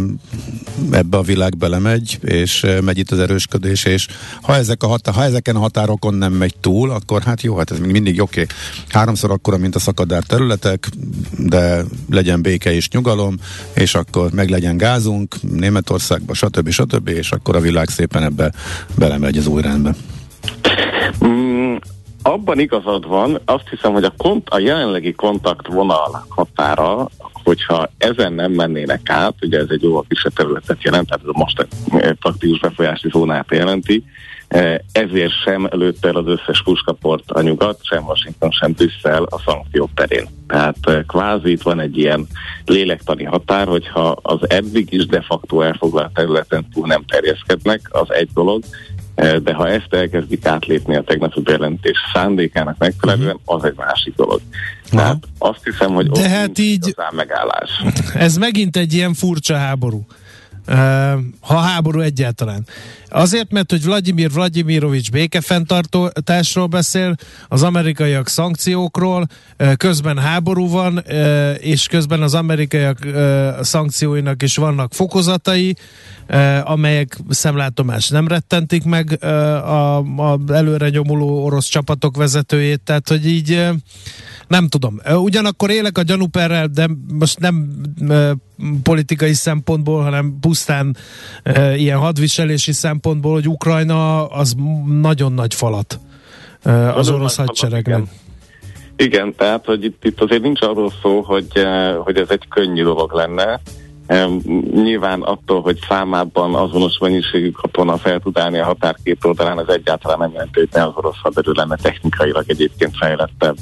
[0.91, 4.07] ebbe a világ belemegy, és uh, megy itt az erősködés, és
[4.41, 7.71] ha, ezek a hatá- ha ezeken a határokon nem megy túl, akkor hát jó, hát
[7.71, 8.41] ez még mindig oké.
[8.41, 8.55] Okay.
[8.89, 10.89] Háromszor akkora, mint a szakadár területek,
[11.38, 11.84] de
[12.18, 13.36] legyen béke és nyugalom,
[13.76, 16.70] és akkor meg legyen gázunk Németországba, stb.
[16.70, 17.07] stb.
[17.07, 18.51] és akkor a világ szépen ebbe
[18.97, 19.95] belemegy az új rendbe.
[21.26, 21.76] Mm,
[22.22, 27.09] abban igazad van, azt hiszem, hogy a, kont- a jelenlegi kontaktvonal határa,
[27.43, 31.38] hogyha ezen nem mennének át, ugye ez egy jóval kisebb területet jelent, tehát ez a
[31.38, 31.68] most
[32.20, 34.03] praktikus befolyási zónát jelenti,
[34.91, 39.89] ezért sem lőtte el az összes puskaport a nyugat, sem Washington, sem Brüsszel a szankciók
[39.93, 40.27] terén.
[40.47, 42.27] Tehát e, kvázi itt van egy ilyen
[42.65, 48.29] lélektani határ, hogyha az eddig is de facto elfoglalt területen túl nem terjeszkednek, az egy
[48.33, 48.63] dolog,
[49.15, 54.41] e, de ha ezt elkezdik átlépni a tegnapi bejelentés szándékának megfelelően, az egy másik dolog.
[54.89, 57.69] Tehát azt hiszem, hogy de hát így megállás.
[58.13, 60.05] Ez megint egy ilyen furcsa háború
[61.39, 62.65] ha háború egyáltalán.
[63.09, 67.15] Azért, mert hogy Vladimir Vladimirovics békefenntartásról beszél,
[67.47, 69.28] az amerikaiak szankciókról,
[69.78, 71.03] közben háború van,
[71.59, 72.97] és közben az amerikaiak
[73.61, 75.76] szankcióinak is vannak fokozatai,
[76.63, 83.70] amelyek szemlátomás nem rettentik meg a, a előre nyomuló orosz csapatok vezetőjét, tehát hogy így
[84.47, 85.01] nem tudom.
[85.15, 87.69] Ugyanakkor élek a gyanúperrel, de most nem
[88.83, 90.95] politikai szempontból, hanem pusztán
[91.75, 94.55] ilyen hadviselési szempontból, hogy Ukrajna az
[95.01, 95.99] nagyon nagy falat
[96.95, 98.01] az orosz hadseregnek.
[98.95, 99.35] Igen.
[99.35, 101.51] tehát, hogy itt, itt azért nincs arról szó, hogy,
[102.03, 103.61] hogy ez egy könnyű dolog lenne,
[104.73, 109.69] Nyilván attól, hogy számában azonos mennyiségű katona fel tud állni a határ két oldalán, az
[109.69, 113.55] egyáltalán nem jelenti, hogy ne az orosz haderő lenne technikailag egyébként fejlettebb,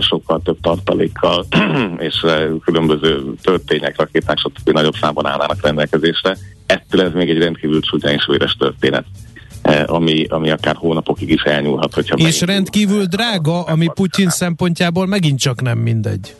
[0.00, 1.46] sokkal több tartalékkal,
[2.08, 4.70] és e, különböző történtek, rakéták, stb.
[4.70, 6.36] nagyobb számban állnának rendelkezésre.
[6.66, 9.04] Ettől ez még egy rendkívül csúnya és véres történet
[9.62, 11.94] e, ami, ami akár hónapokig is elnyúlhat.
[11.94, 16.34] Hogyha és rendkívül drága, ami Putyin szempontjából megint csak nem mindegy.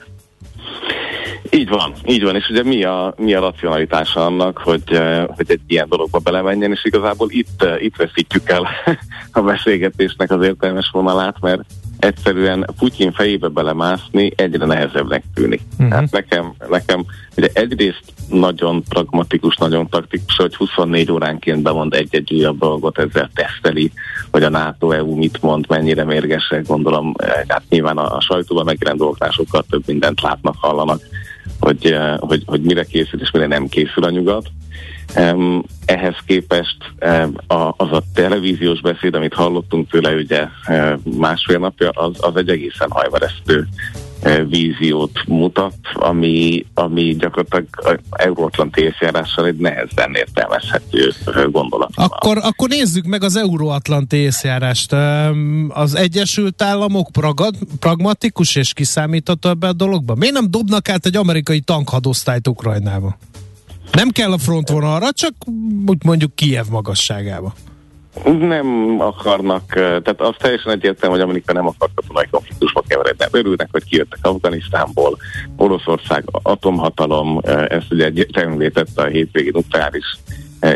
[1.51, 5.61] Így van, így van, és ugye mi a, mi a racionalitása annak, hogy, hogy egy
[5.67, 8.69] ilyen dologba belemenjen, és igazából itt, itt veszítjük el
[9.33, 11.63] a beszélgetésnek az értelmes vonalát, mert
[12.01, 15.61] egyszerűen Putyin fejébe belemászni egyre nehezebbnek tűnik.
[15.79, 15.95] Uh-huh.
[15.95, 17.05] Hát nekem, nekem
[17.37, 23.93] ugye egyrészt nagyon pragmatikus, nagyon taktikus, hogy 24 óránként bemond egy-egy újabb dolgot, ezzel teszteli,
[24.31, 28.99] hogy a NATO-EU mit mond, mennyire mérgesek, gondolom, eh, hát nyilván a, a sajtóban megjelent
[28.99, 31.01] dolgoknál sokkal több mindent látnak, hallanak,
[31.61, 34.51] hogy, eh, hogy, hogy mire készül és mire nem készül a nyugat.
[35.85, 36.77] Ehhez képest
[37.77, 40.47] az a televíziós beszéd, amit hallottunk tőle ugye
[41.19, 43.69] másfél napja, az, az egy egészen hajveresztő
[44.49, 51.13] víziót mutat, ami, ami gyakorlatilag euróatlanti észjárással egy nehezen értelmezhető
[51.51, 51.91] gondolat.
[51.95, 54.93] Akkor, akkor nézzük meg az euróatlanti észjárást.
[55.69, 60.15] Az Egyesült Államok pragad, pragmatikus és kiszámítható ebbe a dologba?
[60.15, 63.17] Miért nem dobnak át egy amerikai tankhadosztályt Ukrajnába?
[63.93, 65.33] Nem kell a frontvonalra, csak
[65.87, 67.53] úgy mondjuk Kiev magasságába.
[68.25, 73.25] Nem akarnak, tehát az teljesen egyértelmű, hogy Amerika nem akar katonai konfliktusba keveredni.
[73.31, 75.17] Örülnek, hogy kijöttek Afganisztánból,
[75.57, 80.19] Oroszország atomhatalom, ezt ugye említette a hétvégi nukleáris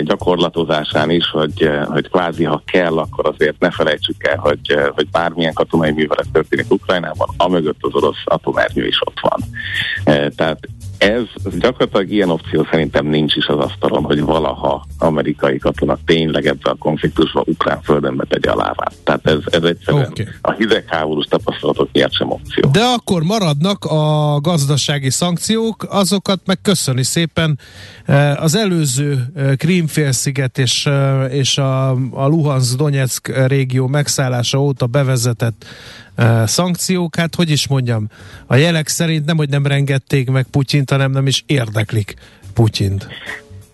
[0.02, 5.52] gyakorlatozásán is, hogy, hogy kvázi ha kell, akkor azért ne felejtsük el, hogy, hogy bármilyen
[5.52, 9.40] katonai művelet történik Ukrajnában, amögött az orosz atomernyő is ott van.
[10.36, 10.58] Tehát
[10.98, 11.22] ez
[11.58, 16.76] gyakorlatilag ilyen opció szerintem nincs is az asztalon, hogy valaha amerikai katona tényleg ebben a
[16.78, 18.94] konfliktusban ukrán földön betegye a lábát.
[19.04, 20.26] Tehát ez, ez egyszerűen okay.
[20.40, 22.70] a hidegháborús tapasztalatok miatt sem opció.
[22.70, 27.58] De akkor maradnak a gazdasági szankciók, azokat meg köszöni szépen
[28.04, 35.64] eh, az előző eh, Krímfélsziget és, eh, és a, a Luhansk-Donetsk régió megszállása óta bevezetett
[36.44, 38.08] szankciók, hát hogy is mondjam,
[38.46, 42.14] a jelek szerint nem, hogy nem rengették meg Putyint, hanem nem is érdeklik
[42.54, 43.08] Putyint.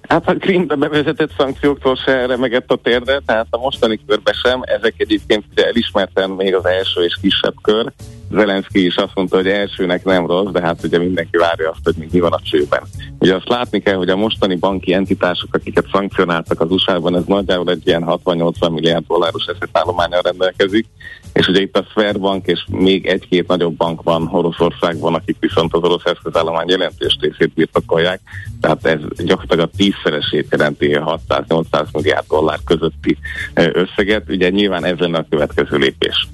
[0.08, 4.60] Hát a Krimbe bevezetett szankcióktól se remegett a térde, tehát a mostani körbe sem.
[4.64, 7.92] Ezek egyébként ugye elismerten még az első és kisebb kör.
[8.30, 12.08] Zelenszky is azt mondta, hogy elsőnek nem rossz, de hát ugye mindenki várja azt, hogy
[12.10, 12.82] mi van a csőben.
[13.18, 17.70] Ugye azt látni kell, hogy a mostani banki entitások, akiket szankcionáltak az USA-ban, ez nagyjából
[17.70, 20.86] egy ilyen 60-80 milliárd dolláros eszetállományal rendelkezik,
[21.32, 25.82] és ugye itt a Sverbank és még egy-két nagyobb bank van Oroszországban, akik viszont az
[25.82, 28.20] orosz eszközállomány jelentős részét birtokolják,
[28.60, 33.18] tehát ez gyakorlatilag a tízszeresét jelenti 600-800 milliárd dollár közötti
[33.54, 34.28] összeget.
[34.28, 36.28] Ugye nyilván ez lenne a következő lépés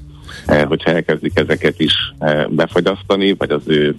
[0.46, 1.92] hogyha elkezdik ezeket is
[2.48, 3.94] befagyasztani, vagy az ő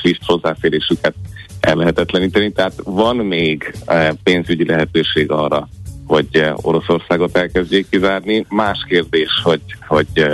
[0.00, 1.14] SWIFT hozzáférésüket
[1.60, 2.52] ellehetetleníteni.
[2.52, 3.74] Tehát van még
[4.22, 5.68] pénzügyi lehetőség arra,
[6.06, 8.46] hogy Oroszországot elkezdjék kizárni.
[8.48, 10.26] Más kérdés, hogy, hogy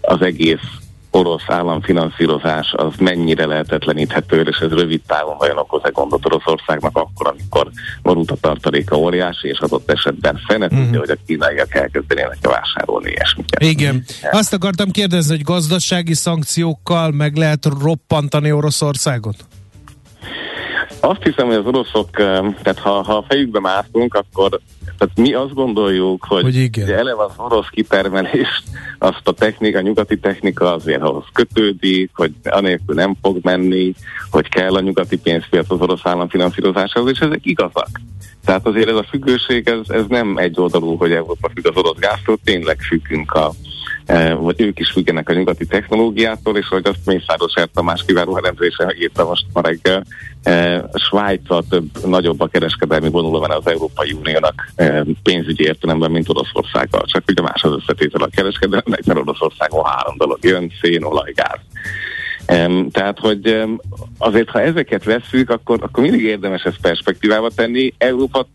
[0.00, 0.82] az egész
[1.14, 7.70] orosz államfinanszírozás az mennyire lehetetleníthető, és ez rövid távon vajon okoz-e gondot Oroszországnak akkor, amikor
[8.02, 10.98] marult a tartaléka óriási, és adott esetben fene tudja, mm-hmm.
[10.98, 13.62] hogy a kínaiak elkezdenének vásárolni ilyesmiket.
[13.62, 14.04] Igen.
[14.30, 19.36] Azt akartam kérdezni, hogy gazdasági szankciókkal meg lehet roppantani Oroszországot?
[21.04, 24.60] Azt hiszem, hogy az oroszok, tehát ha, ha a fejükbe mászunk, akkor
[24.98, 26.88] tehát mi azt gondoljuk, hogy, hogy igen.
[26.88, 28.62] eleve az orosz kitermelést,
[28.98, 33.94] azt a technika, a nyugati technika azért ahhoz kötődik, hogy anélkül nem fog menni,
[34.30, 37.88] hogy kell a nyugati pénzpiac az orosz államfinanszírozásához, és ezek igazak.
[38.44, 41.98] Tehát azért ez a függőség, ez, ez nem egy oldalú, hogy Európa függ az orosz
[41.98, 43.52] gáztól, tényleg függünk a,
[44.40, 49.24] vagy ők is függenek a nyugati technológiától, és hogy azt Mészáros Tamás kiváló elemzése írta
[49.24, 50.04] most ma reggel,
[50.42, 56.28] e, Svájca több nagyobb a kereskedelmi vonuló van az Európai Uniónak e, pénzügyi értelemben, mint
[56.28, 57.02] Oroszországgal.
[57.04, 61.60] Csak ugye más az összetétel a kereskedelmek, mert Oroszországon három dolog jön, szén, olaj, gáz.
[62.90, 63.64] Tehát, hogy
[64.18, 67.92] azért, ha ezeket veszük, akkor, akkor mindig érdemes ezt perspektívába tenni.
[67.98, 68.46] Európa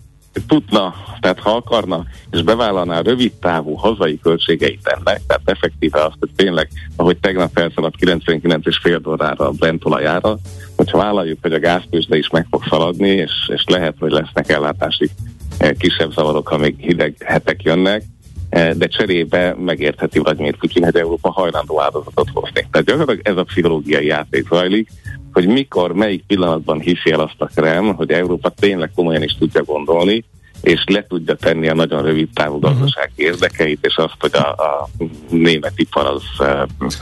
[0.47, 6.29] tudna, tehát ha akarna, és bevállalná rövid távú hazai költségeit ennek, tehát effektíve azt, hogy
[6.35, 10.37] tényleg, ahogy tegnap felszaladt 99,5 dollárra a Brent olajára,
[10.75, 15.09] hogyha vállaljuk, hogy a gáztőzsde is meg fog szaladni, és, és lehet, hogy lesznek ellátási
[15.57, 18.03] eh, kisebb zavarok, ha még hideg hetek jönnek,
[18.49, 22.67] Eh, de cserébe megértheti Vladimir Putyin, hogy Európa hajlandó áldozatot hozni.
[22.71, 24.89] Tehát gyakorlatilag ez a pszichológiai játék zajlik,
[25.37, 29.63] hogy mikor, melyik pillanatban hiszi el azt a Krem, hogy Európa tényleg komolyan is tudja
[29.63, 30.23] gondolni,
[30.61, 32.65] és le tudja tenni a nagyon rövid távú mhm.
[32.65, 33.27] gazdasági uh-huh.
[33.27, 34.89] érdekeit, és azt, hogy a, a
[35.29, 36.23] német ipar az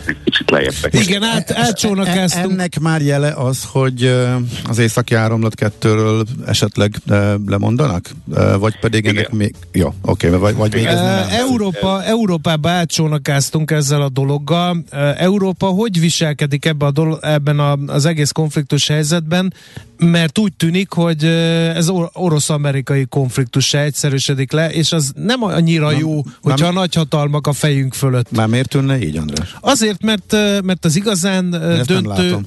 [0.05, 2.51] egy kicsit lejjebb Igen, át, átcsónakáztunk.
[2.51, 4.15] Ennek már jele az, hogy
[4.67, 6.95] az északi áramlat kettőről esetleg
[7.47, 8.09] lemondanak?
[8.59, 9.37] Vagy pedig ennek Igen.
[9.37, 9.55] még...
[9.71, 14.83] Jó, oké, okay, vagy, vagy még ez nem Európa, Európába átcsónakáztunk ezzel a dologgal.
[15.17, 19.53] Európa hogy viselkedik ebbe a dolog, ebben a, az egész konfliktus helyzetben?
[19.97, 21.23] mert úgy tűnik, hogy
[21.75, 26.79] ez orosz-amerikai konfliktus se egyszerűsödik le, és az nem annyira na, jó, hogyha már, a
[26.79, 28.31] nagyhatalmak a fejünk fölött.
[28.31, 29.55] Már miért tűnne így, András?
[29.59, 30.31] Azért, mert,
[30.63, 31.49] mert az igazán
[31.85, 32.37] döntő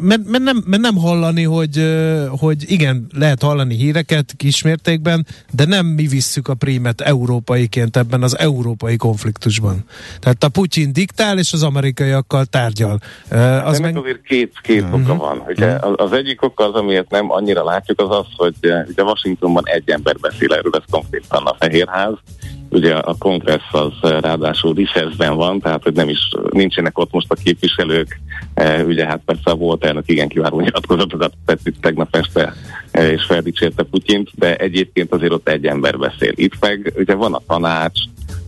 [0.00, 1.84] mert, mert, nem, mert nem hallani, hogy,
[2.28, 8.38] hogy igen, lehet hallani híreket kismértékben, de nem mi visszük a prímet európaiként ebben az
[8.38, 9.84] európai konfliktusban.
[10.18, 12.98] Tehát a Putyin diktál, és az amerikaiakkal tárgyal.
[13.64, 13.96] Az de meg...
[13.96, 15.00] azért két, két uh-huh.
[15.00, 15.42] oka van.
[15.46, 19.90] Ugye az egyik oka az, amiért nem annyira látjuk, az az, hogy ugye Washingtonban egy
[19.90, 22.14] ember beszél erről, ez konkrétan a Fehérház,
[22.70, 26.18] ugye a kongressz az ráadásul recessben van, tehát hogy nem is
[26.50, 28.20] nincsenek ott most a képviselők,
[28.54, 32.54] e, ugye hát persze volt elnök igen kiváló nyilatkozatokat tett tegnap este,
[32.90, 36.32] e, és feldicsérte Putyint, de egyébként azért ott egy ember beszél.
[36.34, 38.00] Itt meg ugye van a tanács,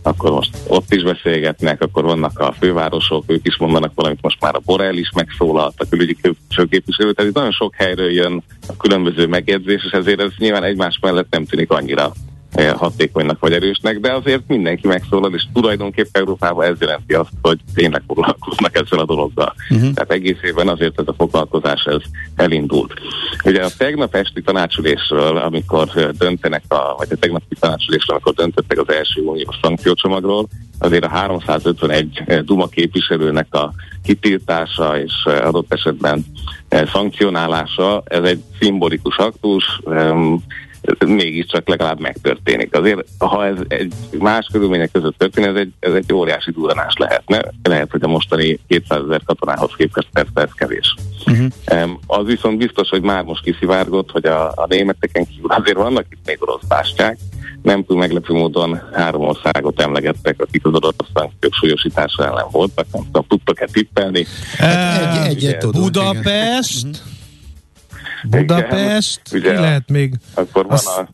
[0.03, 4.55] akkor most ott is beszélgetnek, akkor vannak a fővárosok, ők is mondanak valamit, most már
[4.55, 6.16] a Borrell is megszólalt, a külügyi
[6.70, 10.99] képviselő, tehát itt nagyon sok helyről jön a különböző megjegyzés, és ezért ez nyilván egymás
[11.01, 12.12] mellett nem tűnik annyira
[12.61, 18.03] hatékonynak vagy erősnek, de azért mindenki megszólal, és tulajdonképpen Európában ez jelenti azt, hogy tényleg
[18.07, 19.55] foglalkoznak ezzel a dologgal.
[19.71, 19.93] Uh-huh.
[19.93, 22.01] Tehát egész évben azért ez a foglalkozás ez
[22.37, 22.93] elindult.
[23.45, 25.89] Ugye a tegnap esti tanácsülésről, amikor
[26.19, 30.49] döntenek, a, vagy a tegnapi tanácsülésről, amikor döntöttek az első uniós szankciócsomagról,
[30.79, 33.73] azért a 351 Duma képviselőnek a
[34.05, 36.25] kitiltása és adott esetben
[36.93, 39.81] szankcionálása, ez egy szimbolikus aktus,
[41.07, 42.76] mégiscsak legalább megtörténik.
[42.76, 47.43] Azért, ha ez egy más körülmények között történik, ez egy, ez egy óriási duranás lehetne.
[47.62, 50.95] Lehet, hogy a mostani 200 ezer katonához képest persze ez kevés.
[51.26, 51.91] Uh-huh.
[52.07, 56.26] Az viszont biztos, hogy már most kiszivárgott, hogy a, a németeken kívül azért vannak itt
[56.26, 57.18] még orosz bástyák,
[57.62, 63.03] nem túl meglepő módon három országot emlegettek, akik az orosz szankciók súlyosítása ellen voltak, nem
[63.05, 64.26] tudom, tudtak-e tippelni?
[65.59, 67.12] Tudunk, Budapest, igen.
[68.29, 70.14] Budapest, Igen, ugye, lehet még...
[70.35, 71.09] Akkor van, azt, a,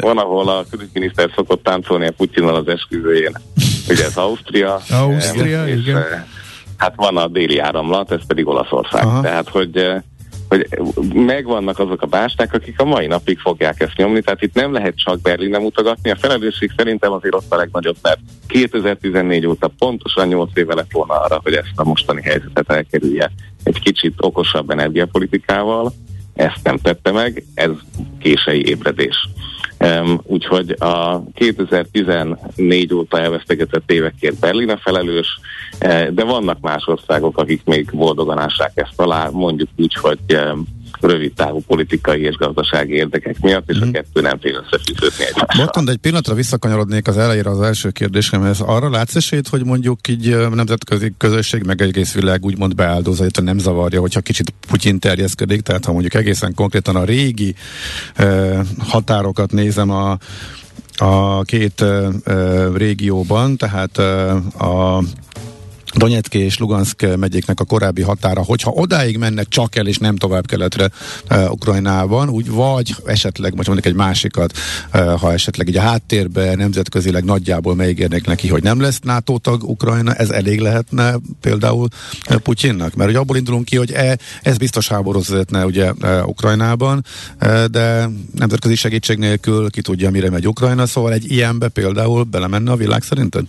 [0.00, 3.36] van, ahol a külügyminiszter szokott táncolni a Putyinnal az esküvőjén.
[3.88, 4.80] Ugye ez Ausztria.
[4.90, 6.26] Ausztria, és, igen.
[6.76, 9.04] Hát van a déli áramlat, ez pedig Olaszország.
[9.04, 9.20] Aha.
[9.20, 10.02] Tehát, hogy
[10.52, 10.66] hogy
[11.14, 14.96] megvannak azok a básták, akik a mai napig fogják ezt nyomni, tehát itt nem lehet
[14.96, 20.50] csak Berlinre mutogatni, a felelősség szerintem azért ott a legnagyobb, mert 2014 óta pontosan 8
[20.54, 23.30] éve lett volna arra, hogy ezt a mostani helyzetet elkerülje
[23.62, 25.92] egy kicsit okosabb energiapolitikával,
[26.34, 27.70] ezt nem tette meg, ez
[28.20, 29.28] kései ébredés.
[29.78, 35.40] Um, úgyhogy a 2014 óta elvesztegetett évekért Berlin a felelős,
[35.80, 40.18] uh, de vannak más országok, akik még boldogan ássák ezt alá, mondjuk úgy, hogy
[41.02, 43.80] rövid távú politikai és gazdasági érdekek miatt, és mm.
[43.80, 43.94] a mhm.
[43.94, 45.64] kettő nem fél összefűződni egymással.
[45.64, 48.60] Botond, egy pillanatra visszakanyarodnék az elejére az első kérdésemhez.
[48.60, 53.58] Arra látsz esélyt, hogy mondjuk így nemzetközi közösség, meg egész világ úgymond beáldozza, hogy nem
[53.58, 57.54] zavarja, hogyha kicsit Putyin terjeszkedik, tehát ha mondjuk egészen konkrétan a régi
[58.14, 60.18] eh, határokat nézem a
[60.96, 65.02] a két uh, régióban, tehát uh, a
[65.94, 70.46] Donetszki és Lugansk megyéknek a korábbi határa, hogyha odáig mennek csak el és nem tovább
[70.46, 70.90] keletre
[71.30, 74.58] uh, Ukrajnában, úgy vagy esetleg, most mondjuk egy másikat,
[74.94, 79.62] uh, ha esetleg így a háttérbe nemzetközileg nagyjából megígérnek neki, hogy nem lesz NATO tag
[79.62, 81.88] Ukrajna, ez elég lehetne például
[82.30, 82.94] uh, Putyinnak?
[82.94, 87.04] Mert hogy abból indulunk ki, hogy e, ez biztos háborúz vezetne ugye uh, Ukrajnában,
[87.42, 92.70] uh, de nemzetközi segítség nélkül ki tudja, mire megy Ukrajna, szóval egy ilyenbe például belemenne
[92.70, 93.44] a világ szerinted?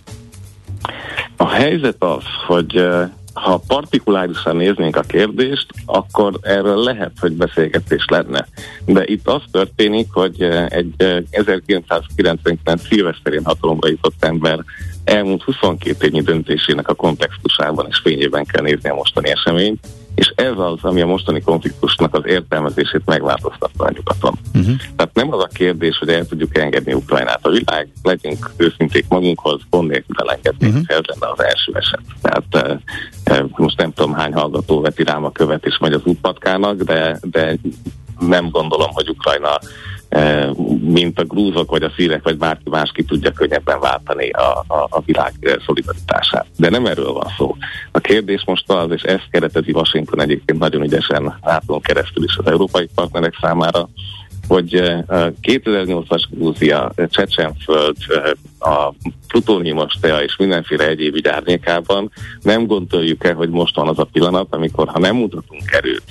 [1.36, 2.88] A helyzet az, hogy
[3.34, 8.46] ha partikulárisan néznénk a kérdést, akkor erről lehet, hogy beszélgetés lenne.
[8.84, 14.64] De itt az történik, hogy egy 1999 szilveszterén hatalomra jutott ember
[15.04, 20.52] elmúlt 22 évnyi döntésének a kontextusában és fényében kell nézni a mostani eseményt, és ez
[20.56, 24.38] az, ami a mostani konfliktusnak az értelmezését megváltoztatta a nyugaton.
[24.54, 24.76] Uh-huh.
[24.96, 29.60] Tehát nem az a kérdés, hogy el tudjuk engedni Ukrajnát a világ, legyünk őszinték magunkhoz,
[29.70, 30.82] pont nélkül elengedni, uh-huh.
[30.86, 32.02] ez lenne az első eset.
[32.22, 32.80] Tehát
[33.24, 37.18] e, most nem tudom hány hallgató veti rám a követ és megy az útpatkának, de,
[37.22, 37.56] de
[38.18, 39.58] nem gondolom, hogy Ukrajna
[40.80, 44.86] mint a grúzok, vagy a szírek, vagy bárki más ki tudja könnyebben váltani a, a,
[44.90, 45.32] a világ
[45.66, 46.46] szolidaritását.
[46.56, 47.56] De nem erről van szó.
[47.90, 52.46] A kérdés most az, és ezt keretezi Washington egyébként nagyon ügyesen látom keresztül is az
[52.46, 53.88] európai partnerek számára,
[54.48, 54.72] hogy
[55.42, 58.34] 2008-as e, Grúzia, Csecsenföld, e,
[58.68, 58.94] a
[59.28, 62.10] plutóniumos tea és mindenféle egyéb ügy árnyékában
[62.42, 66.02] nem gondoljuk el, hogy most van az a pillanat, amikor ha nem mutatunk erőt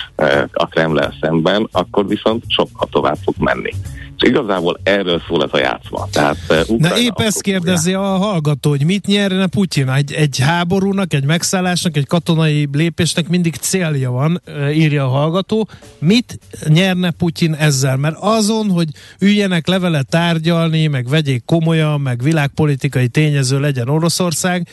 [0.53, 3.73] a Kremlel szemben, akkor viszont sokkal tovább fog menni.
[4.17, 6.07] És igazából erről szól ez a játszma.
[6.11, 6.37] Tehát,
[6.77, 9.89] Na épp ezt kérdezi a hallgató, hogy mit nyerne Putyin?
[9.89, 14.41] Egy, egy háborúnak, egy megszállásnak, egy katonai lépésnek mindig célja van,
[14.73, 15.67] írja a hallgató.
[15.99, 17.97] Mit nyerne Putyin ezzel?
[17.97, 18.87] Mert azon, hogy
[19.19, 24.67] üljenek levele tárgyalni, meg vegyék komolyan, meg világpolitikai tényező legyen Oroszország,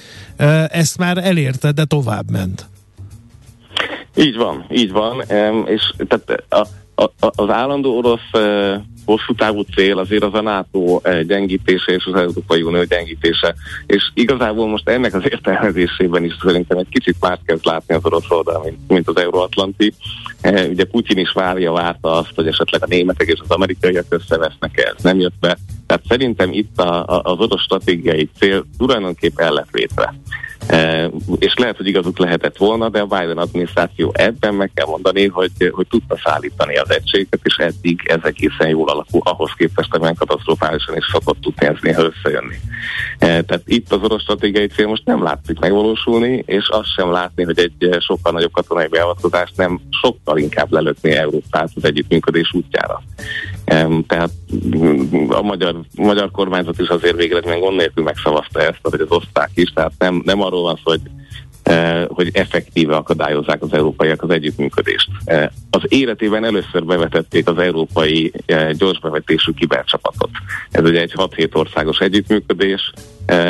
[0.68, 2.68] ezt már elérte, de tovább ment.
[4.16, 5.20] Így van, így van,
[5.66, 6.66] és tehát a,
[7.18, 8.30] az állandó orosz
[9.10, 13.54] hosszú távú cél azért az a NATO eh, gyengítése és az Európai Unió gyengítése.
[13.86, 18.30] És igazából most ennek az értelmezésében is szerintem egy kicsit más kezd látni az orosz
[18.30, 19.92] oldal, mint, mint az Euróatlanti.
[20.40, 24.78] Eh, ugye Putyin is várja, várta azt, hogy esetleg a németek és az amerikaiak összevesznek
[24.78, 24.92] -e.
[24.96, 25.58] Ez nem jött be.
[25.86, 30.14] Tehát szerintem itt a, a, az orosz stratégiai cél tulajdonképp el lett vétve.
[30.66, 35.26] E, és lehet, hogy igazuk lehetett volna, de a Biden adminisztráció ebben meg kell mondani,
[35.26, 40.16] hogy, hogy tudta szállítani az egységet, és eddig ez egészen jól alakul, ahhoz képest, hogy
[40.16, 42.56] katasztrofálisan is szokott tudni ez néha összejönni.
[43.18, 47.44] E, tehát itt az orosz stratégiai cél most nem látszik megvalósulni, és azt sem látni,
[47.44, 53.02] hogy egy sokkal nagyobb katonai beavatkozást nem sokkal inkább lelökni Európát az együttműködés útjára.
[53.70, 54.30] E, tehát
[55.28, 59.72] a magyar, magyar kormányzat is azért végeredményen gond nélkül megszavazta ezt, vagy az oszták is,
[59.74, 61.00] tehát nem, nem arról van szó, hogy
[61.62, 65.08] eh, hogy effektíve akadályozzák az európaiak az együttműködést.
[65.24, 70.30] Eh, az életében először bevetették az európai eh, gyorsbevetésű kibercsapatot.
[70.70, 72.92] Ez ugye egy 6-7 országos együttműködés,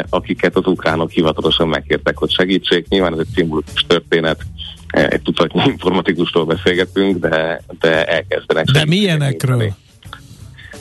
[0.09, 2.89] akiket az ukránok hivatalosan megkértek, hogy segítsék.
[2.89, 4.41] Nyilván ez egy szimbolikus történet,
[4.89, 8.64] egy tudatnyi informatikustól beszélgetünk, de, de elkezdenek.
[8.64, 9.75] De milyenekről?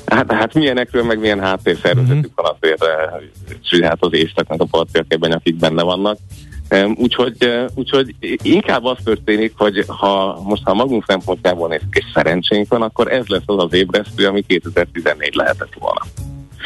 [0.10, 2.32] Hát, hát milyenekről, meg milyen háttérszervezetük uh-huh.
[2.36, 2.84] van azért,
[3.70, 6.18] hogy hát az északnak a patriarkében, akik benne vannak.
[6.95, 12.82] Úgyhogy, úgyhogy inkább az történik, hogy ha most ha magunk szempontjából nézzük, és szerencsénk van,
[12.82, 16.01] akkor ez lesz az az ébresztő, ami 2014 lehetett volna.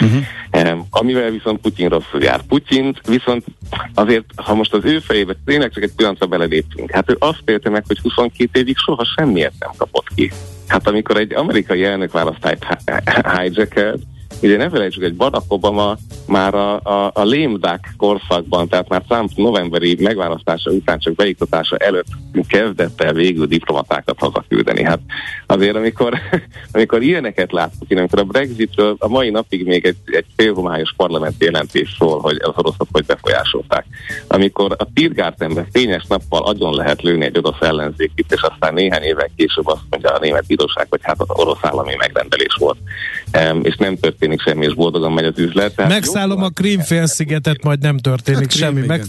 [0.01, 0.85] Uh-huh.
[0.89, 2.41] amivel viszont Putyin rosszul jár.
[2.41, 3.45] Putyin viszont
[3.93, 7.69] azért, ha most az ő fejébe tényleg csak egy pillanatra beleléptünk, hát ő azt élte
[7.69, 10.31] meg, hogy 22 évig soha semmiért nem kapott ki.
[10.67, 12.67] Hát amikor egy amerikai elnökválasztást
[13.73, 14.01] hijackelt,
[14.43, 19.01] Ugye ne felejtsük, hogy Barack Obama már a, a, a lame duck korszakban, tehát már
[19.07, 22.07] Trump novemberi megválasztása után csak beiktatása előtt
[22.47, 24.83] kezdett el végül diplomatákat hazaküldeni.
[24.83, 24.99] Hát
[25.47, 26.19] azért, amikor,
[26.71, 31.95] amikor ilyeneket látunk, amikor a Brexitről a mai napig még egy, egy félhomályos parlamenti jelentés
[31.97, 33.85] szól, hogy az oroszok hogy befolyásolták.
[34.27, 39.31] Amikor a Tiergartenben fényes nappal agyon lehet lőni egy orosz ellenzékit, és aztán néhány évek
[39.35, 42.77] később azt mondja a német bíróság, hogy hát az orosz állami megrendelés volt,
[43.61, 45.75] és nem történik semmi, és boldogan megy az üzlet.
[45.75, 48.85] Tehát Megszállom a Krímfélszigetet, majd nem történik hát semmi.
[48.85, 49.03] Meg,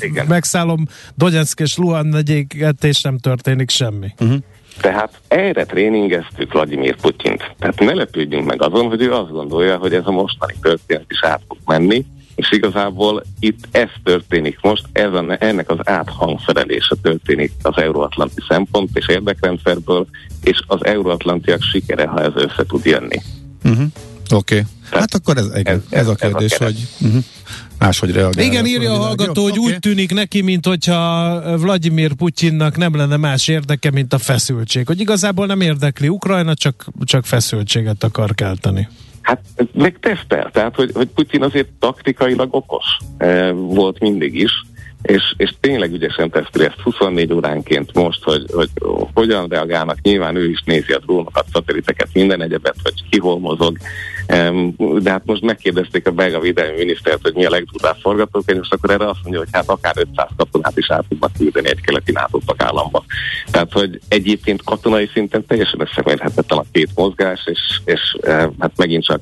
[0.00, 0.26] igen.
[0.26, 4.14] Megszállom Donetsk és Luhan megyéket, és nem történik semmi.
[4.20, 4.38] Uh-huh.
[4.80, 7.54] Tehát erre tréningeztük Vladimir Putyint.
[7.58, 11.22] Tehát ne lepődjünk meg azon, hogy ő azt gondolja, hogy ez a mostani történet is
[11.22, 12.04] át fog menni,
[12.38, 18.90] és igazából itt ez történik most, ez a, ennek az áthangszerelése történik az euróatlanti szempont
[18.92, 20.06] és érdekrendszerből,
[20.42, 23.20] és az euróatlantiak sikere, ha ez össze tud jönni.
[23.64, 23.86] Uh-huh.
[24.32, 24.54] Oké.
[24.54, 25.00] Okay.
[25.00, 27.24] Hát akkor ez, igen, ez, ez, ez a kérdés, ez a hogy uh-huh,
[27.78, 28.44] máshogy reagál.
[28.44, 29.72] Igen, írja a hallgató, hogy okay.
[29.72, 34.86] úgy tűnik neki, mint hogyha Vladimir Putyinnak nem lenne más érdeke, mint a feszültség.
[34.86, 38.88] Hogy igazából nem érdekli Ukrajna, csak, csak feszültséget akar kelteni.
[39.22, 39.40] Hát
[39.72, 42.84] meg tesztel, tehát hogy, hogy Putyin azért taktikailag okos
[43.18, 44.50] e, volt mindig is,
[45.02, 48.68] és, és tényleg ügyesen teszteli ezt 24 óránként most, hogy, hogy
[49.14, 50.00] hogyan reagálnak.
[50.02, 53.76] Nyilván ő is nézi a drónokat, szateliteket, minden egyebet, hogy ki hol mozog.
[54.98, 58.90] De hát most megkérdezték a belga védelmi minisztert, hogy mi a legdurvább forgatókönyv, és akkor
[58.90, 62.38] erre azt mondja, hogy hát akár 500 katonát is át tudnak küldeni egy keleti NATO
[62.46, 63.04] tagállamba.
[63.50, 68.16] Tehát, hogy egyébként katonai szinten teljesen összemérhetetlen a két mozgás, és, és
[68.58, 69.20] hát megint csak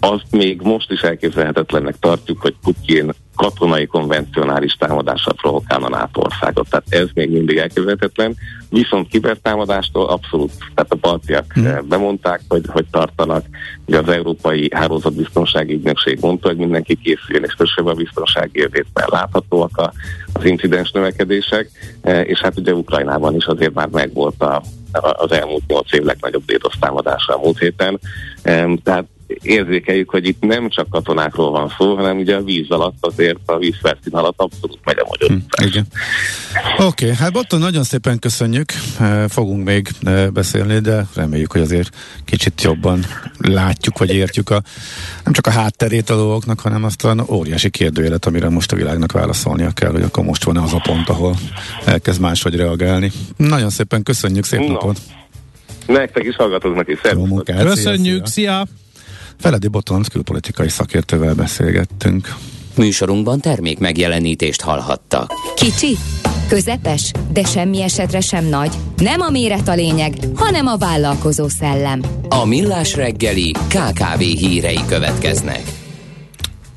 [0.00, 6.68] azt még most is elképzelhetetlennek tartjuk, hogy Putyin katonai konvencionális támadással provokálna NATO országot.
[6.70, 8.36] Tehát ez még mindig elképzelhetetlen.
[8.70, 11.88] Viszont kibertámadástól abszolút, tehát a baltiak hmm.
[11.88, 13.44] bemondták, hogy, hogy tartanak.
[13.86, 19.76] Ugye az Európai Hálózatbiztonsági Ügynökség mondta, hogy mindenki készüljön, és kössebb a biztonsági mert láthatóak
[19.76, 19.92] a,
[20.32, 21.70] az incidens növekedések,
[22.00, 24.62] eh, és hát ugye Ukrajnában is azért már megvolt a,
[24.92, 28.00] az elmúlt nyolc év legnagyobb DDoS támadása a múlt héten.
[28.82, 29.06] Tehát
[29.42, 33.58] érzékeljük, hogy itt nem csak katonákról van szó, hanem ugye a víz alatt azért a
[33.58, 35.28] vízfelszín alatt abszolút megy a magyar.
[35.28, 35.86] Hm, igen.
[36.78, 41.60] Oké, okay, hát Botton, nagyon szépen köszönjük, eh, fogunk még eh, beszélni, de reméljük, hogy
[41.60, 43.04] azért kicsit jobban
[43.38, 44.62] látjuk, vagy értjük a,
[45.24, 49.12] nem csak a hátterét a dolgoknak, hanem azt a óriási kérdőjelet, amire most a világnak
[49.12, 51.36] válaszolnia kell, hogy akkor most van az a pont, ahol
[51.84, 53.12] elkezd máshogy reagálni.
[53.36, 54.72] Nagyon szépen köszönjük, szép no.
[54.72, 54.98] napot!
[55.86, 56.98] Nektek is hallgatóknak is.
[57.62, 58.66] Köszönjük, szia!
[58.66, 58.88] szia.
[59.40, 62.34] Feledi Botont külpolitikai szakértővel beszélgettünk.
[62.76, 65.32] Műsorunkban termék megjelenítést hallhattak.
[65.54, 65.96] Kicsi,
[66.48, 68.74] közepes, de semmi esetre sem nagy.
[68.96, 72.02] Nem a méret a lényeg, hanem a vállalkozó szellem.
[72.28, 75.79] A Millás reggeli KKV hírei következnek.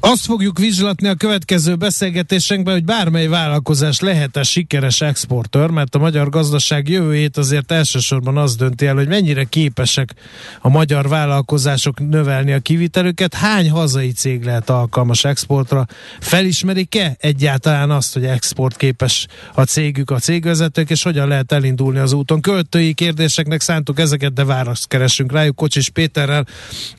[0.05, 6.29] Azt fogjuk vizslatni a következő beszélgetésünkben, hogy bármely vállalkozás lehet-e sikeres exportőr, mert a magyar
[6.29, 10.13] gazdaság jövőjét azért elsősorban az dönti el, hogy mennyire képesek
[10.61, 15.85] a magyar vállalkozások növelni a kivitelüket, hány hazai cég lehet alkalmas exportra,
[16.19, 22.41] felismerik-e egyáltalán azt, hogy exportképes a cégük, a cégvezetők, és hogyan lehet elindulni az úton.
[22.41, 25.55] Költői kérdéseknek szántuk ezeket, de választ keresünk rájuk.
[25.55, 26.45] Kocsis Péterrel,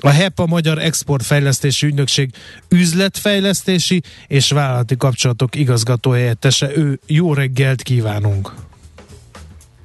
[0.00, 2.30] a HEPA Magyar Exportfejlesztési Ügynökség
[2.68, 6.76] üz üzletfejlesztési és vállalati kapcsolatok igazgatóhelyettese.
[6.76, 8.52] Ő jó reggelt kívánunk!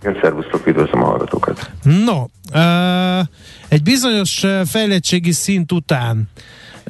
[0.01, 1.71] Igen, szervusztok, üdvözlöm a hallgatókat.
[1.83, 2.25] No,
[3.67, 6.29] egy bizonyos fejlettségi szint után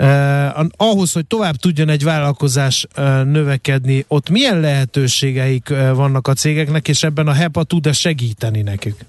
[0.02, 6.34] Uh, ahhoz, hogy tovább tudjon egy vállalkozás uh, növekedni, ott milyen lehetőségeik uh, vannak a
[6.34, 9.06] cégeknek, és ebben a HEPA tud-e segíteni nekik?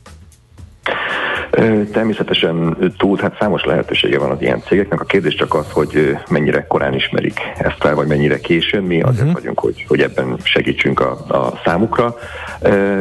[1.93, 5.01] Természetesen tud, hát számos lehetősége van az ilyen cégeknek.
[5.01, 8.83] A kérdés csak az, hogy mennyire korán ismerik ezt fel, vagy mennyire későn.
[8.83, 9.33] Mi azért uh-huh.
[9.33, 12.15] vagyunk, hogy, hogy ebben segítsünk a, a számukra.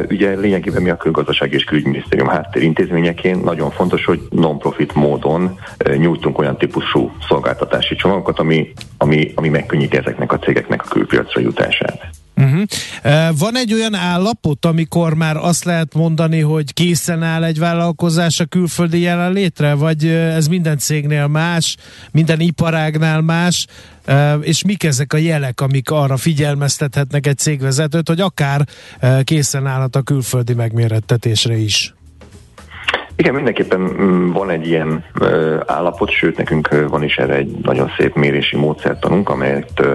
[0.10, 5.60] Ugye lényegében mi a külgazdaság és külügyminisztérium háttérintézményeként nagyon fontos, hogy non-profit módon
[5.98, 12.19] nyújtunk olyan típusú szolgáltatási csomagokat, ami, ami, ami megkönnyíti ezeknek a cégeknek a külpiacra jutását.
[12.40, 13.38] Uh-huh.
[13.38, 18.46] Van egy olyan állapot, amikor már azt lehet mondani, hogy készen áll egy vállalkozás a
[18.46, 21.76] külföldi jelenlétre, vagy ez minden cégnél más,
[22.12, 23.66] minden iparágnál más,
[24.42, 28.68] és mik ezek a jelek, amik arra figyelmeztethetnek egy cégvezetőt, hogy akár
[29.24, 31.94] készen állhat a külföldi megmérettetésre is?
[33.20, 35.04] Igen, mindenképpen mm, van egy ilyen
[35.66, 39.88] állapot, sőt nekünk van is erre egy nagyon szép mérési módszertanunk, amelyet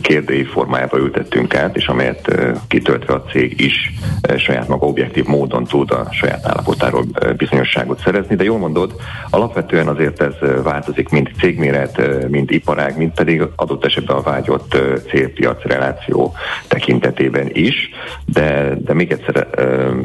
[0.00, 3.92] kérdői formájába ültettünk át, és amelyet kitöltve a cég is
[4.36, 7.04] saját maga objektív módon tud a saját állapotáról
[7.36, 8.94] bizonyosságot szerezni, de jól mondod,
[9.30, 14.76] alapvetően azért ez változik, mind cégméret, mind iparág, mind pedig adott esetben a vágyott
[15.08, 16.32] célpiac reláció
[16.68, 17.90] tekintetében is,
[18.24, 19.48] de, de még egyszer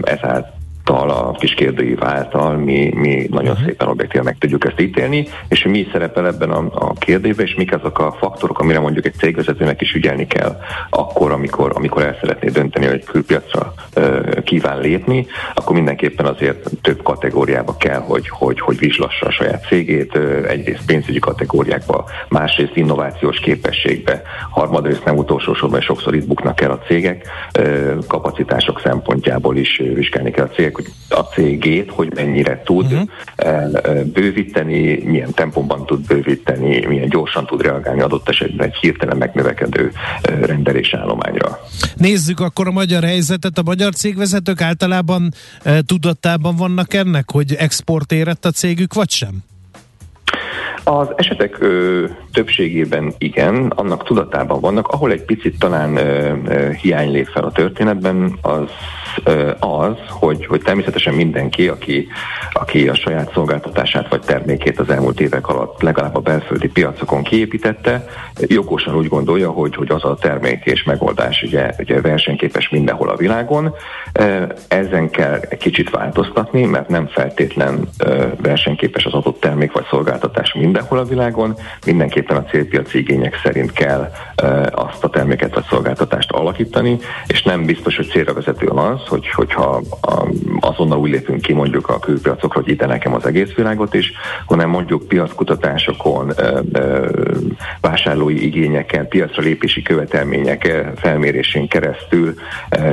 [0.01, 0.56] ezáltal
[0.87, 3.67] által, a kis kérdőív által mi, mi nagyon uh-huh.
[3.67, 7.73] szépen objektíven meg tudjuk ezt ítélni, és mi szerepel ebben a, a kérdésben, és mik
[7.73, 10.57] azok a faktorok, amire mondjuk egy cégvezetőnek is ügyelni kell
[10.89, 17.03] akkor, amikor, amikor el szeretné dönteni, hogy külpiacra ö, kíván lépni, akkor mindenképpen azért több
[17.03, 23.39] kategóriába kell, hogy, hogy, hogy vizslassa a saját cégét, ö, egyrészt pénzügyi kategóriákba, másrészt innovációs
[23.39, 27.27] képességbe, harmadrészt nem utolsó sorban sokszor itt buknak el a cégek,
[27.59, 34.03] ö, kapacitások szempontjából is vizsgálni kell a cégek, hogy a cégét, hogy mennyire tud uh-huh.
[34.03, 39.91] bővíteni, milyen tempóban tud bővíteni, milyen gyorsan tud reagálni adott esetben egy hirtelen megnövekedő
[40.41, 41.59] rendelésállományra.
[41.95, 43.57] Nézzük akkor a magyar helyzetet.
[43.57, 45.33] A magyar cégvezetők általában
[45.85, 49.43] tudatában vannak ennek, hogy export érett a cégük, vagy sem?
[50.87, 57.11] Az esetek ö, többségében igen, annak tudatában vannak, ahol egy picit talán ö, ö, hiány
[57.11, 58.69] lép fel a történetben, az
[59.59, 62.07] az, hogy, hogy természetesen mindenki, aki,
[62.53, 68.05] aki a saját szolgáltatását vagy termékét az elmúlt évek alatt legalább a belföldi piacokon kiépítette,
[68.39, 73.15] jogosan úgy gondolja, hogy, hogy az a termék és megoldás ugye, ugye versenyképes mindenhol a
[73.15, 73.73] világon.
[74.67, 77.89] Ezen kell kicsit változtatni, mert nem feltétlen
[78.41, 81.55] versenyképes az adott termék vagy szolgáltatás mindenhol a világon.
[81.85, 84.11] Mindenképpen a célpiaci igények szerint kell
[84.71, 86.97] azt a terméket vagy szolgáltatást alakítani,
[87.27, 89.81] és nem biztos, hogy célra vezető az, hogy, hogyha
[90.59, 94.11] azonnal úgy lépünk ki mondjuk a külpiacokra, hogy ide nekem az egész világot is,
[94.45, 96.33] hanem mondjuk piackutatásokon,
[97.81, 102.33] vásárlói igényeken, piacra lépési követelmények felmérésén keresztül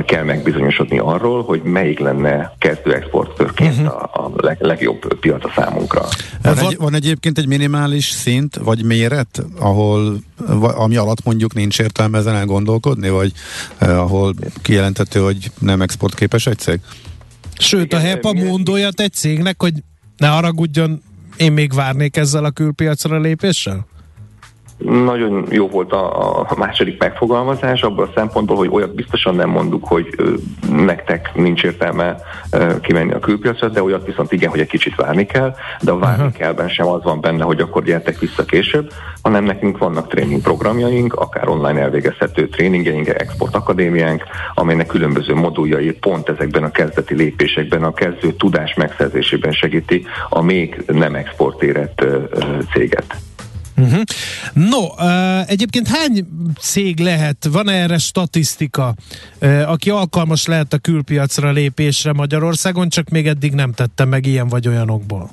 [0.05, 3.95] kell megbizonyosodni arról, hogy melyik lenne kezdő exportőrként uh-huh.
[3.95, 6.01] a, a leg, legjobb piac a számunkra.
[6.41, 10.19] Van, egy, van egyébként egy minimális szint, vagy méret, ahol
[10.59, 13.31] ami alatt mondjuk nincs értelme ezen elgondolkodni, vagy
[13.77, 16.79] eh, ahol kijelentető, hogy nem exportképes egy cég?
[17.57, 19.73] Sőt, a HEPA mond olyat egy cégnek, hogy
[20.17, 21.01] ne haragudjon,
[21.37, 23.87] én még várnék ezzel a külpiacra lépéssel?
[24.77, 29.87] Nagyon jó volt a, a második megfogalmazás, abban a szempontból, hogy olyat biztosan nem mondjuk,
[29.87, 30.15] hogy
[30.69, 32.17] nektek nincs értelme
[32.81, 36.31] kimenni a külpiacra, de olyat viszont igen, hogy egy kicsit várni kell, de a várni
[36.31, 41.13] kellben sem az van benne, hogy akkor gyertek vissza később, hanem nekünk vannak tréning programjaink,
[41.13, 44.23] akár online elvégezhető tréningjeink, export akadémiánk,
[44.53, 50.83] amelynek különböző moduljai pont ezekben a kezdeti lépésekben, a kezdő tudás megszerzésében segíti a még
[50.87, 52.05] nem exportérett
[52.73, 53.15] céget.
[53.77, 54.01] Uh-huh.
[54.53, 56.27] No, uh, egyébként hány
[56.59, 58.95] cég lehet, van erre statisztika,
[59.41, 64.47] uh, aki alkalmas lehet a külpiacra lépésre Magyarországon, csak még eddig nem tette meg ilyen
[64.47, 65.31] vagy olyanokból?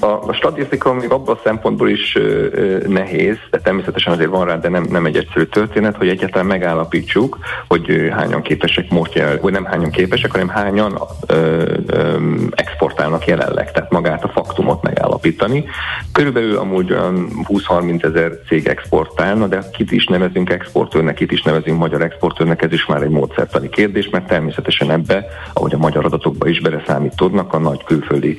[0.00, 4.46] A, a statisztika még abban a szempontból is ö, ö, nehéz, de természetesen azért van
[4.46, 7.38] rá, de nem, nem egy egyszerű történet, hogy egyáltalán megállapítsuk,
[7.68, 12.16] hogy ö, hányan képesek most jelenleg, vagy nem hányan képesek, hanem hányan ö, ö,
[12.50, 15.64] exportálnak jelenleg, tehát magát a faktumot megállapítani.
[16.12, 21.78] Körülbelül amúgy olyan 20-30 ezer cég exportálna, de kit is nevezünk exportőrnek, kit is nevezünk
[21.78, 26.48] magyar exportőrnek, ez is már egy módszertani kérdés, mert természetesen ebbe, ahogy a magyar adatokba
[26.48, 28.38] is beleszámítódnak, a nagy külföldi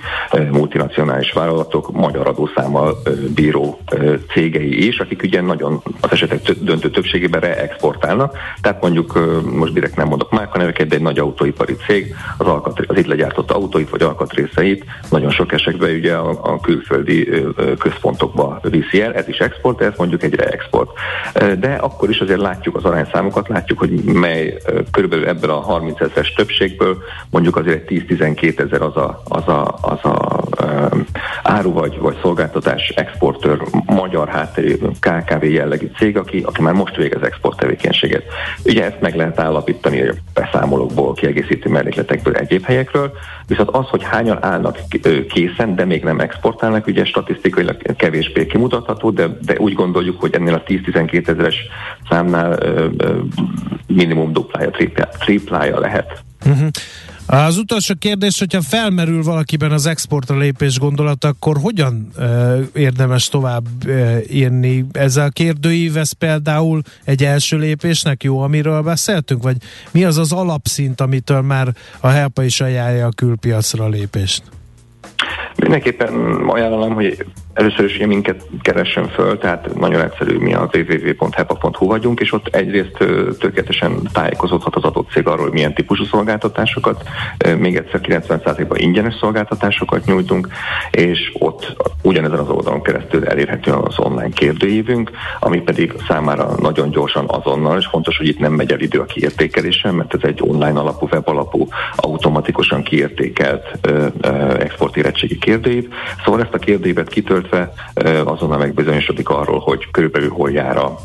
[0.52, 2.98] multinacionális multinacionális vállalatok magyar adószámmal
[3.36, 3.80] bíró
[4.32, 8.38] cégei is, akik ugye nagyon az esetek döntő többségében reexportálnak.
[8.62, 12.48] Tehát mondjuk most direkt nem mondok márkaneveket, de egy nagy autóipari cég az,
[12.88, 17.30] az itt legyártott autóit vagy alkatrészeit nagyon sok esetben ugye a, a külföldi
[17.80, 19.14] központokba viszi el.
[19.14, 20.90] Ez is export, ez mondjuk egy reexport.
[21.60, 24.58] De akkor is azért látjuk az arányszámokat, látjuk, hogy mely
[24.92, 26.98] körülbelül ebből a 30 ezeres többségből
[27.30, 30.40] mondjuk azért egy 10-12 ezer az a, az a, az a
[31.44, 37.22] áru vagy, vagy szolgáltatás exportőr, magyar hátterű KKV jellegű cég, aki, aki már most végez
[37.22, 38.24] export tevékenységet.
[38.66, 43.12] Ugye ezt meg lehet állapítani a beszámolókból, kiegészítő mellékletekből, egyéb helyekről,
[43.48, 44.78] viszont az, hogy hányan állnak
[45.30, 50.54] készen, de még nem exportálnak, ugye statisztikailag kevésbé kimutatható, de, de úgy gondoljuk, hogy ennél
[50.54, 51.68] a 10-12 ezeres
[52.10, 52.58] számnál
[53.88, 54.70] minimum duplája,
[55.20, 56.24] triplája lehet.
[56.46, 56.68] Uh-huh.
[57.32, 63.66] Az utolsó kérdés, hogyha felmerül valakiben az exportra lépés gondolat, akkor hogyan e, érdemes tovább
[63.88, 64.86] e, írni?
[64.92, 69.44] Ez a kérdőív, ez például egy első lépésnek jó, amiről beszéltünk?
[69.44, 69.58] Vagy
[69.92, 74.44] mi az az alapszint, amitől már a HELPA is ajánlja a külpiacra lépést?
[75.56, 76.14] Mindenképpen
[76.48, 77.26] ajánlom, hogy
[77.60, 82.48] Először is ugye minket keressen föl, tehát nagyon egyszerű, mi az www.hepa.hu vagyunk, és ott
[82.56, 82.98] egyrészt
[83.40, 87.04] tökéletesen tájékozódhat az adott cég arról, hogy milyen típusú szolgáltatásokat,
[87.58, 90.48] még egyszer 90%-ban ingyenes szolgáltatásokat nyújtunk,
[90.92, 97.26] és ott ugyanezen az oldalon keresztül elérhető az online kérdőívünk, ami pedig számára nagyon gyorsan
[97.28, 100.80] azonnal, és fontos, hogy itt nem megy el idő a kiértékelésen, mert ez egy online
[100.80, 103.80] alapú, web alapú, automatikusan kiértékelt
[105.10, 105.90] exportérettségi kérdőív.
[106.24, 107.74] Szóval ezt a kérdőívet kitöltve
[108.26, 111.00] azonnal megbizonyosodik arról, hogy körülbelül hol jár a,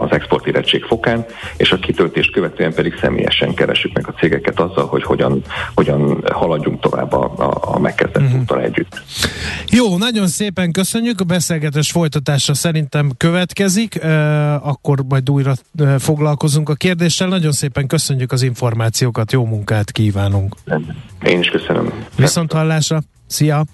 [0.00, 1.24] az exportérettség fokán,
[1.56, 5.42] és a kitöltést követően pedig személyesen keresünk meg a cégeket azzal, hogy hogyan,
[5.74, 8.62] hogyan haladjunk tovább a, a, a megkezdett uh-huh.
[8.62, 9.02] együtt.
[9.70, 13.98] Jó, nagyon szépen köszönjük, a beszélgetés folytatása szerintem következik,
[14.62, 15.52] akkor majd újra
[15.98, 17.28] foglalkozunk a kérdéssel.
[17.28, 20.54] Nagyon szépen köszönjük az információkat, jó munkát kívánunk!
[21.24, 21.92] Én is köszönöm.
[22.16, 23.00] Viszont hallásra!
[23.26, 23.64] Szia!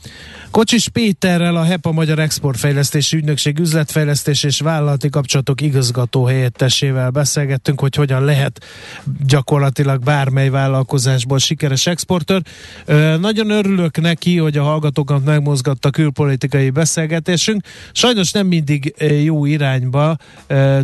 [0.50, 7.94] Kocsis Péterrel a HEPA Magyar Exportfejlesztési Ügynökség üzletfejlesztés és vállalati kapcsolatok igazgató helyettesével beszélgettünk, hogy
[7.94, 8.64] hogyan lehet
[9.26, 12.42] gyakorlatilag bármely vállalkozásból sikeres exportőr.
[13.20, 17.64] Nagyon örülök neki, hogy a hallgatókat megmozgatta külpolitikai beszélgetésünk.
[17.92, 20.16] Sajnos nem mindig jó irányba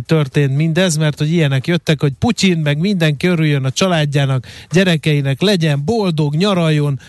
[0.05, 5.85] történt mindez, mert hogy ilyenek jöttek, hogy Putyin meg mindenki örüljön a családjának, gyerekeinek, legyen
[5.85, 6.99] boldog, nyaraljon.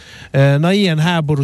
[0.59, 0.99] Na ilyen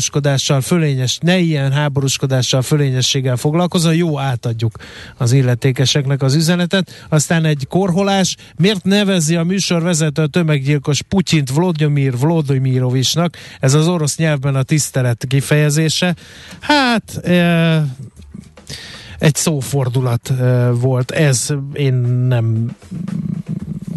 [0.07, 4.77] háborúskodással fölényes ne ilyen háborúskodással, fölényességgel foglalkozom, jó átadjuk
[5.17, 7.07] az illetékeseknek az üzenetet.
[7.09, 13.37] Aztán egy korholás, miért nevezi a műsorvezető a tömeggyilkos Putyint Vladimir Vladimirovicsnak?
[13.61, 16.15] Ez az orosz nyelvben a tisztelet kifejezése.
[16.61, 17.17] Hát...
[17.25, 17.85] E,
[19.19, 21.95] egy szófordulat e, volt ez, én
[22.29, 22.77] nem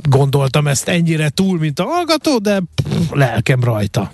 [0.10, 4.12] gondoltam ezt ennyire túl, mint a hallgató, de pff, lelkem rajta.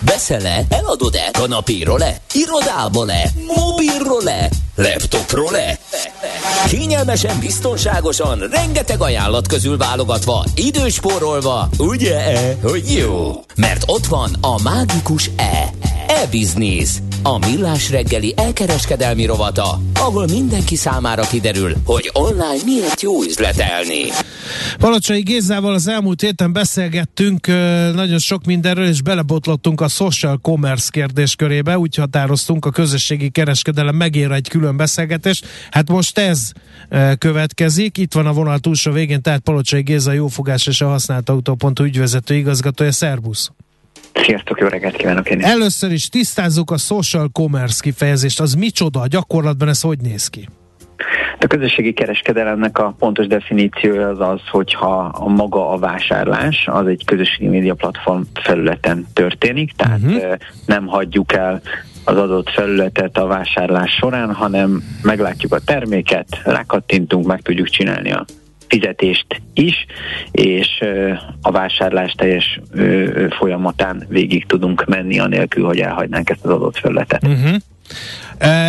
[0.00, 0.64] Veszel-e?
[0.68, 1.30] Eladod-e?
[1.32, 2.20] Kanapéról-e?
[2.32, 3.30] Irodából-e?
[3.56, 4.48] Mobilról-e?
[4.74, 5.78] Laptopról-e?
[6.68, 13.44] Kényelmesen, biztonságosan, rengeteg ajánlat közül válogatva, időspórolva, ugye-e, hogy jó?
[13.54, 15.70] Mert ott van a mágikus E.
[16.06, 16.90] E-Business.
[17.22, 24.02] A millás reggeli elkereskedelmi rovata, ahol mindenki számára kiderül, hogy online miért jó üzletelni.
[24.78, 27.46] Palocsai Gézával az elmúlt héten beszélgettünk
[27.94, 34.30] nagyon sok mindenről, és belebotlottunk a social commerce kérdéskörébe, úgy határoztunk, a közösségi kereskedelem megér
[34.30, 35.46] egy külön beszélgetést.
[35.70, 36.52] Hát most ez
[37.18, 37.98] következik.
[37.98, 42.34] Itt van a vonal túlsó végén, tehát Palocsai Géza jófogás és a használt autó.hu ügyvezető
[42.34, 42.92] igazgatója.
[42.92, 43.50] Szerbusz!
[44.14, 48.40] Sziasztok, jó reggelt kívánok én Először is tisztázzuk a social commerce kifejezést.
[48.40, 49.00] Az micsoda?
[49.00, 50.48] A gyakorlatban ez hogy néz ki?
[51.40, 57.04] A közösségi kereskedelemnek a pontos definíciója az az, hogyha a maga a vásárlás az egy
[57.04, 60.34] közösségi média platform felületen történik, tehát uh-huh.
[60.66, 61.60] nem hagyjuk el
[62.04, 68.24] az adott felületet a vásárlás során, hanem meglátjuk a terméket, rákattintunk, meg tudjuk csinálni a
[68.68, 69.86] fizetést is,
[70.30, 70.84] és
[71.42, 72.60] a vásárlás teljes
[73.30, 77.22] folyamatán végig tudunk menni, anélkül, hogy elhagynánk ezt az adott felületet.
[77.26, 77.56] Uh-huh.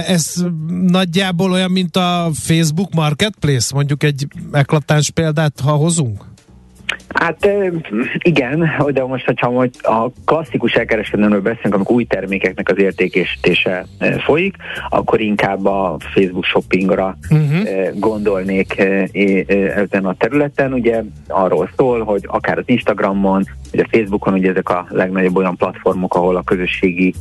[0.07, 0.33] Ez
[0.67, 6.25] nagyjából olyan, mint a Facebook Marketplace, mondjuk egy eklatáns példát, ha hozunk?
[7.13, 7.49] Hát
[8.17, 13.85] igen, de most, hogyha a klasszikus elkereskedelemről beszélünk, amikor új termékeknek az értékesítése
[14.25, 14.55] folyik,
[14.89, 17.99] akkor inkább a Facebook shoppingra uh-huh.
[17.99, 18.77] gondolnék
[19.75, 20.73] ezen a területen.
[20.73, 25.55] Ugye arról szól, hogy akár az Instagramon, vagy a Facebookon, ugye ezek a legnagyobb olyan
[25.55, 27.13] platformok, ahol a közösségi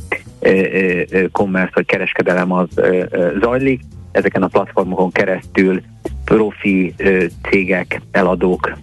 [1.31, 2.67] commerce vagy kereskedelem az
[3.41, 5.81] zajlik, ezeken a platformokon keresztül
[6.27, 6.93] profi
[7.49, 8.77] cégek, eladók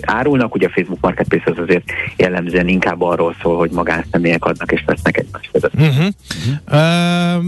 [0.00, 0.54] árulnak.
[0.54, 1.84] Ugye a Facebook Marketplace az azért
[2.16, 5.74] jellemzően inkább arról szól, hogy magánszemélyek adnak és vesznek egymás között.
[5.74, 6.06] Uh-huh.
[6.70, 7.44] Uh,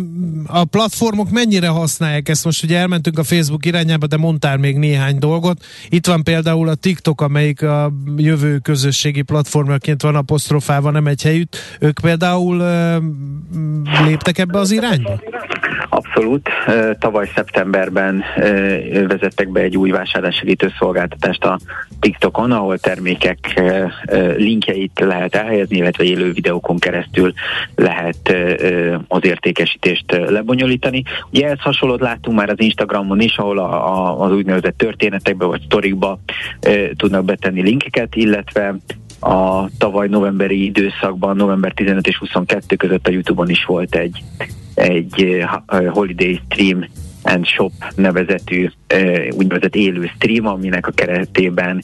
[0.47, 2.45] a platformok mennyire használják ezt?
[2.45, 5.65] Most ugye elmentünk a Facebook irányába, de mondtál még néhány dolgot.
[5.89, 11.57] Itt van például a TikTok, amelyik a jövő közösségi platformjaként van apostrofálva, nem egy helyütt.
[11.81, 12.57] Ők például
[14.05, 15.21] léptek ebbe az irányba?
[15.89, 16.49] Abszolút.
[16.99, 18.23] Tavaly szeptemberben
[18.93, 21.59] vezettek be egy új vásárlássegítő szolgáltatást a
[22.01, 23.63] TikTokon, ahol termékek
[24.37, 27.33] linkjeit lehet elhelyezni, illetve élő videókon keresztül
[27.75, 28.37] lehet
[29.09, 31.03] az értékesítést lebonyolítani.
[31.33, 35.63] Ugye ezt hasonlót láttunk már az Instagramon is, ahol a, a, az úgynevezett történetekbe vagy
[35.65, 36.19] sztorikba
[36.97, 38.75] tudnak betenni linkeket, illetve
[39.21, 44.23] a tavaly novemberi időszakban, november 15 és 22 között a Youtube-on is volt egy,
[44.75, 46.85] egy Holiday Stream
[47.23, 48.69] and Shop nevezetű
[49.31, 51.83] úgynevezett élő stream, aminek a keretében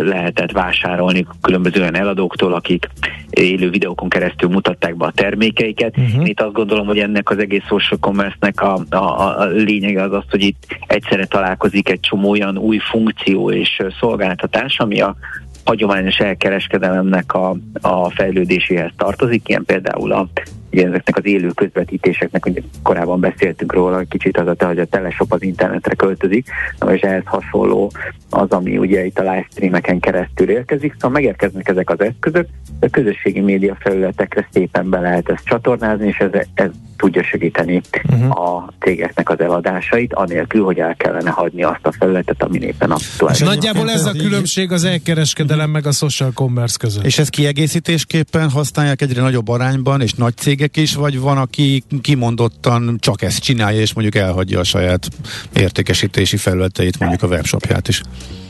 [0.00, 2.88] lehetett vásárolni különböző olyan eladóktól, akik
[3.30, 5.96] élő videókon keresztül mutatták be a termékeiket.
[5.98, 6.20] Uh-huh.
[6.20, 10.12] Én itt azt gondolom, hogy ennek az egész social commerce-nek a, a, a lényege az
[10.12, 15.16] az, hogy itt egyszerre találkozik egy csomó olyan új funkció és szolgáltatás, ami a
[15.64, 20.28] hagyományos elkereskedelemnek a, a fejlődéséhez tartozik, ilyen például a
[20.74, 25.32] ugye ezeknek az élő közvetítéseknek, ugye korábban beszéltünk róla, kicsit az a, hogy a teleshop
[25.32, 26.46] az internetre költözik,
[26.90, 27.90] és ehhez hasonló
[28.30, 32.48] az, ami ugye itt a livestreameken keresztül érkezik, szóval megérkeznek ezek az eszközök,
[32.80, 36.70] a közösségi média felületekre szépen be lehet ezt csatornázni, és ez, ez
[37.04, 38.40] tudja segíteni uh-huh.
[38.40, 43.40] a cégeknek az eladásait, anélkül, hogy el kellene hagyni azt a felületet, ami éppen aktuális.
[43.40, 47.04] És nagyjából ez a különbség az elkereskedelem meg a social commerce között.
[47.04, 52.96] És ezt kiegészítésképpen használják egyre nagyobb arányban, és nagy cégek is, vagy van, aki kimondottan
[53.00, 55.08] csak ezt csinálja, és mondjuk elhagyja a saját
[55.56, 58.00] értékesítési felületeit, mondjuk a webshopját is?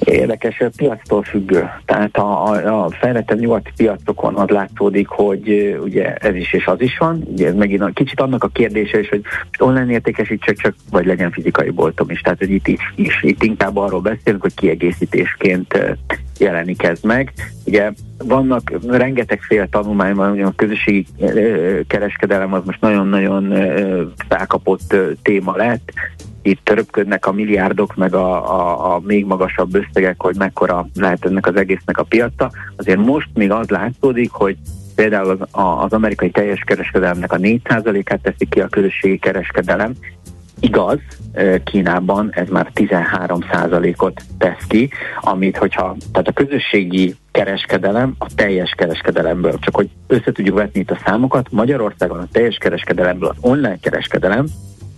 [0.04, 1.68] Érdekes, a piactól függő.
[1.84, 6.80] Tehát a, a, a fejlettebb nyugati piacokon az látszódik, hogy ugye ez is és az
[6.80, 7.24] is van.
[7.32, 9.22] Ugye ez megint a, kicsit annak a kérdése is, hogy
[9.58, 12.20] online értékesítsek csak, vagy legyen fizikai boltom is.
[12.20, 15.96] Tehát hogy itt, is, is, itt inkább arról beszélünk, hogy kiegészítésként
[16.38, 17.32] jelenik ez meg.
[17.64, 19.40] Ugye vannak rengeteg
[19.70, 21.06] tanulmány van, a közösségi
[21.86, 23.54] kereskedelem az most nagyon-nagyon
[24.28, 25.92] felkapott téma lett,
[26.44, 31.46] itt röpködnek a milliárdok, meg a, a, a még magasabb összegek, hogy mekkora lehet ennek
[31.46, 32.50] az egésznek a piaca.
[32.76, 34.56] Azért most még az látszódik, hogy
[34.94, 35.48] például az,
[35.82, 39.92] az amerikai teljes kereskedelemnek a 4%-át teszi ki a közösségi kereskedelem,
[40.60, 40.98] Igaz,
[41.64, 44.90] Kínában ez már 13%-ot tesz ki,
[45.20, 50.90] amit hogyha, tehát a közösségi kereskedelem a teljes kereskedelemből, csak hogy össze tudjuk vetni itt
[50.90, 54.46] a számokat, Magyarországon a teljes kereskedelemből az online kereskedelem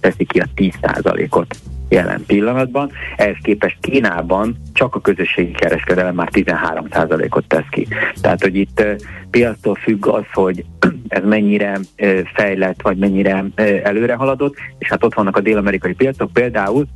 [0.00, 1.56] teszi ki a 10%-ot
[1.88, 2.90] jelen pillanatban.
[3.16, 7.86] Ehhez képest Kínában csak a közösségi kereskedelem már 13%-ot tesz ki.
[8.20, 8.84] Tehát, hogy itt
[9.30, 10.64] piactól függ az, hogy
[11.08, 11.78] ez mennyire
[12.34, 13.44] fejlett, vagy mennyire
[13.82, 16.86] előre haladott, és hát ott vannak a dél-amerikai piacok, például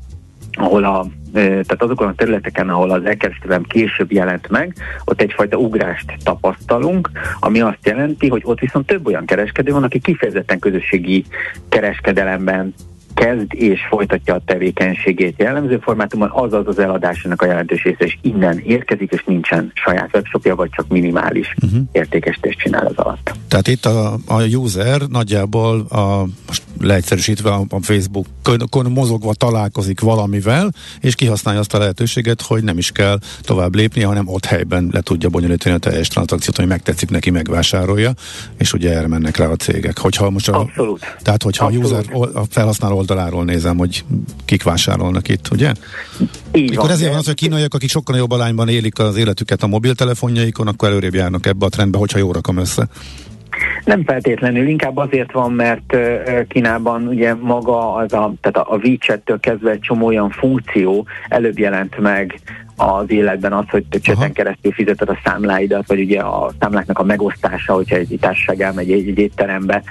[0.52, 6.16] ahol a, tehát azokon a területeken, ahol az elkereskedelem később jelent meg, ott egyfajta ugrást
[6.24, 7.10] tapasztalunk,
[7.40, 11.24] ami azt jelenti, hogy ott viszont több olyan kereskedő van, aki kifejezetten közösségi
[11.68, 12.74] kereskedelemben
[13.14, 18.58] kezd és folytatja a tevékenységét jellemző formátumon, azaz az eladásának a jelentős része is innen
[18.58, 21.80] érkezik, és nincsen saját webshopja, vagy csak minimális uh-huh.
[21.92, 23.32] értékesítést csinál az alatt.
[23.48, 30.70] Tehát itt a, a user nagyjából a, most leegyszerűsítve a, a Facebookon mozogva találkozik valamivel,
[31.00, 35.00] és kihasználja azt a lehetőséget, hogy nem is kell tovább lépni, hanem ott helyben le
[35.00, 38.12] tudja bonyolítani a teljes tranzakciót, hogy megtetszik neki, megvásárolja,
[38.58, 39.98] és ugye erre mennek rá a cégek.
[39.98, 41.16] Hogyha most a, Abszolút.
[41.22, 41.92] Tehát, hogyha Abszolút.
[41.92, 44.04] a user a felhasználó oldaláról nézem, hogy
[44.44, 45.72] kik vásárolnak itt, ugye?
[46.52, 49.62] Így Mikor van, ezért van az, hogy kínaiak, akik sokkal jobb arányban élik az életüket
[49.62, 52.88] a mobiltelefonjaikon, akkor előrébb járnak ebbe a trendbe, hogyha jó rakom össze.
[53.84, 55.96] Nem feltétlenül, inkább azért van, mert
[56.48, 61.98] Kínában ugye maga az a, tehát a WeChat-től kezdve egy csomó olyan funkció előbb jelent
[61.98, 62.40] meg
[62.76, 67.72] az életben az, hogy cseten keresztül fizeted a számláidat, vagy ugye a számláknak a megosztása,
[67.72, 69.82] hogyha egy társaság elmegy egy, egy étterembe,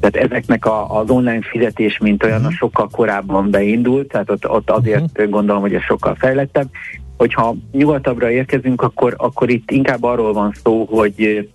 [0.00, 2.52] tehát ezeknek a, az online fizetés, mint olyan, uh-huh.
[2.52, 5.28] sokkal korábban beindult, tehát ott, ott azért uh-huh.
[5.28, 6.68] gondolom, hogy ez sokkal fejlettebb.
[7.16, 11.48] Hogyha nyugatabbra érkezünk, akkor, akkor itt inkább arról van szó, hogy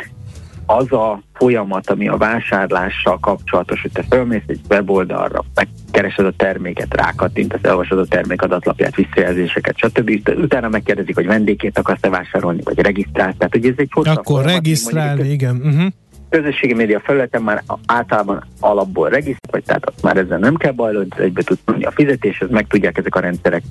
[0.66, 6.96] az a folyamat, ami a vásárlással kapcsolatos, hogy te fölmész egy weboldalra, megkeresed a terméket,
[6.96, 10.30] rákattintasz, elolvasod a termék adatlapját, visszajelzéseket, stb.
[10.38, 13.38] Utána megkérdezik, hogy vendégét akarsz-e vásárolni, vagy regisztrált.
[13.38, 15.56] Tehát, hogy ez egy Akkor folyamat, regisztrálni, igen.
[15.56, 15.92] Uh-huh
[16.30, 21.08] közösségi média felületen már általában alapból regisztrált, vagy tehát már ezzel nem kell baj, hogy
[21.18, 23.64] egybe tud tudni a fizetéshez, meg tudják ezek a rendszerek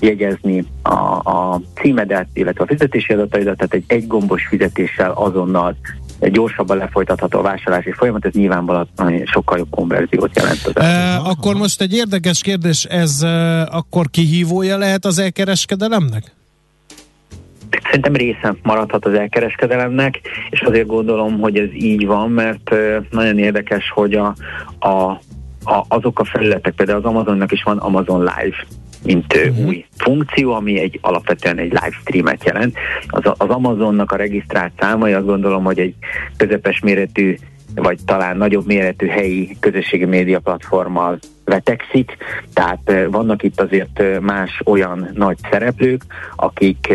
[0.00, 0.94] jegyezni a,
[1.30, 5.76] a címedet, illetve a fizetési adataidat, tehát egy egygombos fizetéssel azonnal
[6.20, 8.86] gyorsabban lefolytatható a vásárlási folyamat, ez nyilvánvalóan
[9.24, 10.66] sokkal jobb konverziót jelent.
[10.66, 16.36] Az e, akkor most egy érdekes kérdés, ez e, akkor kihívója lehet az elkereskedelemnek?
[17.84, 20.20] Szerintem része maradhat az elkereskedelemnek,
[20.50, 22.74] és azért gondolom, hogy ez így van, mert
[23.10, 24.34] nagyon érdekes, hogy a,
[24.78, 25.20] a,
[25.64, 28.56] a, azok a felületek, például az Amazonnak is van Amazon Live,
[29.04, 29.66] mint uh-huh.
[29.66, 32.76] új funkció, ami egy alapvetően egy live streamet jelent.
[33.06, 35.94] Az, az Amazonnak a regisztrált számai azt gondolom, hogy egy
[36.36, 37.36] közepes méretű
[37.74, 42.16] vagy talán nagyobb méretű helyi közösségi média platformmal vetekszik,
[42.52, 46.02] tehát vannak itt azért más olyan nagy szereplők,
[46.36, 46.92] akik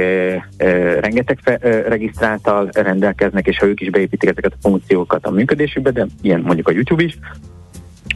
[0.99, 1.39] rengeteg
[1.88, 6.67] regisztráltal rendelkeznek, és ha ők is beépítik ezeket a funkciókat a működésükbe, de ilyen mondjuk
[6.67, 7.17] a YouTube is,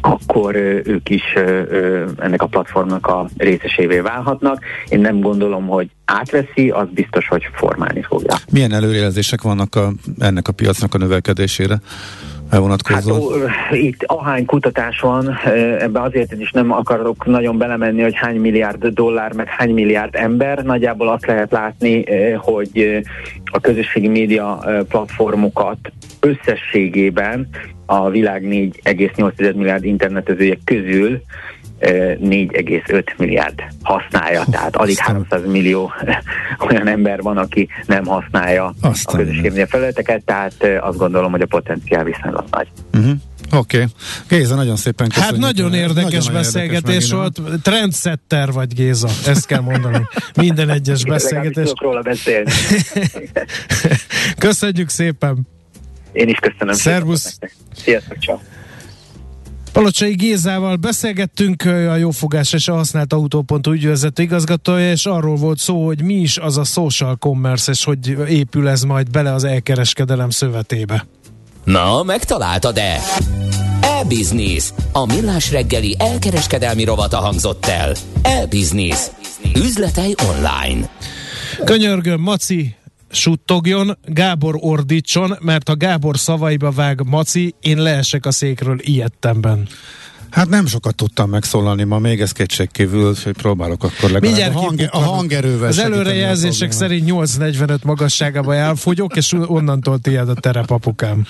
[0.02, 0.56] akkor
[0.86, 1.24] ők is
[2.18, 4.64] ennek a platformnak a részesévé válhatnak.
[4.90, 8.36] Én nem gondolom, hogy átveszi, az biztos, hogy formálni fogja.
[8.52, 10.98] Milyen előrejelzések vannak a, ennek a piacnak a
[12.50, 13.50] növekedésére?
[13.50, 15.38] Hát, itt ahány kutatás van,
[15.80, 20.64] ebbe azért is nem akarok nagyon belemenni, hogy hány milliárd dollár, meg hány milliárd ember.
[20.64, 22.04] Nagyjából azt lehet látni,
[22.36, 23.04] hogy
[23.46, 25.78] a közösségi média platformokat
[26.20, 27.50] összességében
[27.86, 31.22] a világ 4,8 milliárd internetezője közül
[31.80, 35.92] 4,5 milliárd használja, tehát alig 300 millió
[36.70, 41.46] olyan ember van, aki nem használja Aztán a közösségi felületeket, tehát azt gondolom, hogy a
[41.46, 42.68] potenciál viszonylag nagy.
[42.94, 43.12] Uh-huh.
[43.52, 43.78] Oké.
[43.78, 43.88] Okay.
[44.28, 45.32] Géza, nagyon szépen köszönjük.
[45.32, 47.62] Hát nagyon érdekes nagyon beszélgetés érdekes volt.
[47.62, 50.08] Trendsetter vagy Géza, ezt kell mondanom.
[50.36, 51.72] Minden egyes beszélgetés.
[51.82, 52.52] róla beszélni.
[54.38, 55.48] Köszönjük szépen.
[56.12, 56.74] Én is köszönöm.
[56.74, 57.38] Szervusz.
[57.76, 58.40] Sziasztok, csak.
[59.78, 65.86] Palocsai Gézával beszélgettünk, a jófogás és a használt autó.hu ügyvezető igazgatója, és arról volt szó,
[65.86, 70.30] hogy mi is az a social commerce, és hogy épül ez majd bele az elkereskedelem
[70.30, 71.08] szövetébe.
[71.64, 73.02] Na, megtaláltad-e?
[73.82, 74.70] E-Business.
[74.92, 77.96] A millás reggeli elkereskedelmi rovata hangzott el.
[78.22, 79.00] E-Business.
[79.56, 80.90] Üzletei online.
[81.64, 82.76] Könyörgöm, Maci,
[83.18, 89.68] suttogjon, Gábor ordítson, mert ha Gábor szavaiba vág Maci, én leesek a székről ilyettemben.
[90.38, 94.60] Hát nem sokat tudtam megszólalni ma, még ez kétségkívül, hogy próbálok akkor legalább Mindjárt a,
[94.60, 101.26] hang, a hangerővel Az előrejelzések szerint 8.45 magasságában elfogyok, és onnantól tiéd a terepapukám.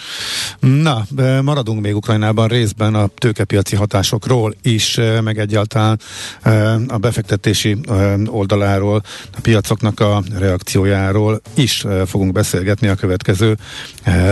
[0.60, 1.06] Na,
[1.42, 6.00] maradunk még Ukrajnában részben a tőkepiaci hatásokról is, meg egyáltalán
[6.88, 7.78] a befektetési
[8.26, 9.04] oldaláról,
[9.38, 13.58] a piacoknak a reakciójáról is fogunk beszélgetni a következő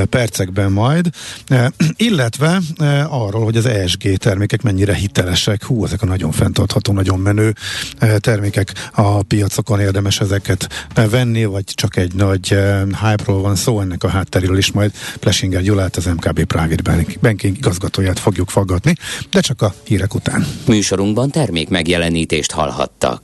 [0.09, 1.09] percekben majd,
[1.95, 2.61] illetve
[3.09, 5.63] arról, hogy az ESG termékek mennyire hitelesek.
[5.63, 7.53] Hú, ezek a nagyon fenntartható, nagyon menő
[7.97, 13.81] eh, termékek a piacokon érdemes ezeket venni, vagy csak egy nagy eh, hype-ról van szó,
[13.81, 18.95] ennek a hátteréről is majd Plesinger Gyulát, az MKB Private Banking igazgatóját fogjuk faggatni,
[19.31, 20.45] de csak a hírek után.
[20.67, 23.23] Műsorunkban termék megjelenítést hallhattak.